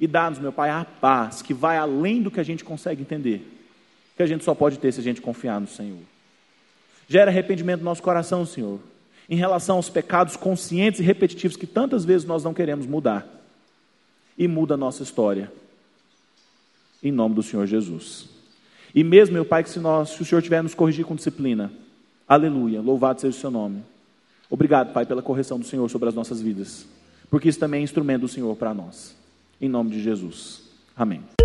e 0.00 0.06
dá-nos, 0.06 0.38
meu 0.38 0.50
Pai, 0.50 0.70
a 0.70 0.84
paz 0.84 1.42
que 1.42 1.52
vai 1.52 1.76
além 1.76 2.22
do 2.22 2.30
que 2.30 2.40
a 2.40 2.42
gente 2.42 2.64
consegue 2.64 3.02
entender, 3.02 3.46
que 4.16 4.22
a 4.22 4.26
gente 4.26 4.42
só 4.42 4.54
pode 4.54 4.78
ter 4.78 4.90
se 4.90 5.00
a 5.00 5.02
gente 5.02 5.20
confiar 5.20 5.60
no 5.60 5.68
Senhor. 5.68 5.98
Gera 7.06 7.30
arrependimento 7.30 7.80
no 7.80 7.84
nosso 7.84 8.02
coração, 8.02 8.46
Senhor, 8.46 8.80
em 9.28 9.36
relação 9.36 9.76
aos 9.76 9.90
pecados 9.90 10.36
conscientes 10.36 11.00
e 11.00 11.02
repetitivos 11.02 11.56
que 11.56 11.66
tantas 11.66 12.04
vezes 12.04 12.26
nós 12.26 12.42
não 12.42 12.54
queremos 12.54 12.86
mudar. 12.86 13.28
E 14.40 14.48
muda 14.48 14.72
a 14.72 14.76
nossa 14.78 15.02
história. 15.02 15.52
Em 17.02 17.12
nome 17.12 17.34
do 17.34 17.42
Senhor 17.42 17.66
Jesus. 17.66 18.26
E 18.94 19.04
mesmo, 19.04 19.34
meu 19.34 19.44
Pai, 19.44 19.62
que 19.62 19.68
se, 19.68 19.78
nós, 19.78 20.08
se 20.08 20.22
o 20.22 20.24
Senhor 20.24 20.40
tiver 20.40 20.62
nos 20.62 20.74
corrigir 20.74 21.04
com 21.04 21.14
disciplina, 21.14 21.70
aleluia, 22.26 22.80
louvado 22.80 23.20
seja 23.20 23.36
o 23.36 23.40
seu 23.40 23.50
nome. 23.50 23.82
Obrigado, 24.48 24.94
Pai, 24.94 25.04
pela 25.04 25.20
correção 25.20 25.58
do 25.58 25.66
Senhor 25.66 25.86
sobre 25.90 26.08
as 26.08 26.14
nossas 26.14 26.40
vidas, 26.40 26.86
porque 27.28 27.50
isso 27.50 27.60
também 27.60 27.82
é 27.82 27.84
instrumento 27.84 28.22
do 28.22 28.28
Senhor 28.28 28.56
para 28.56 28.72
nós. 28.72 29.14
Em 29.60 29.68
nome 29.68 29.90
de 29.90 30.02
Jesus. 30.02 30.62
Amém. 30.96 31.39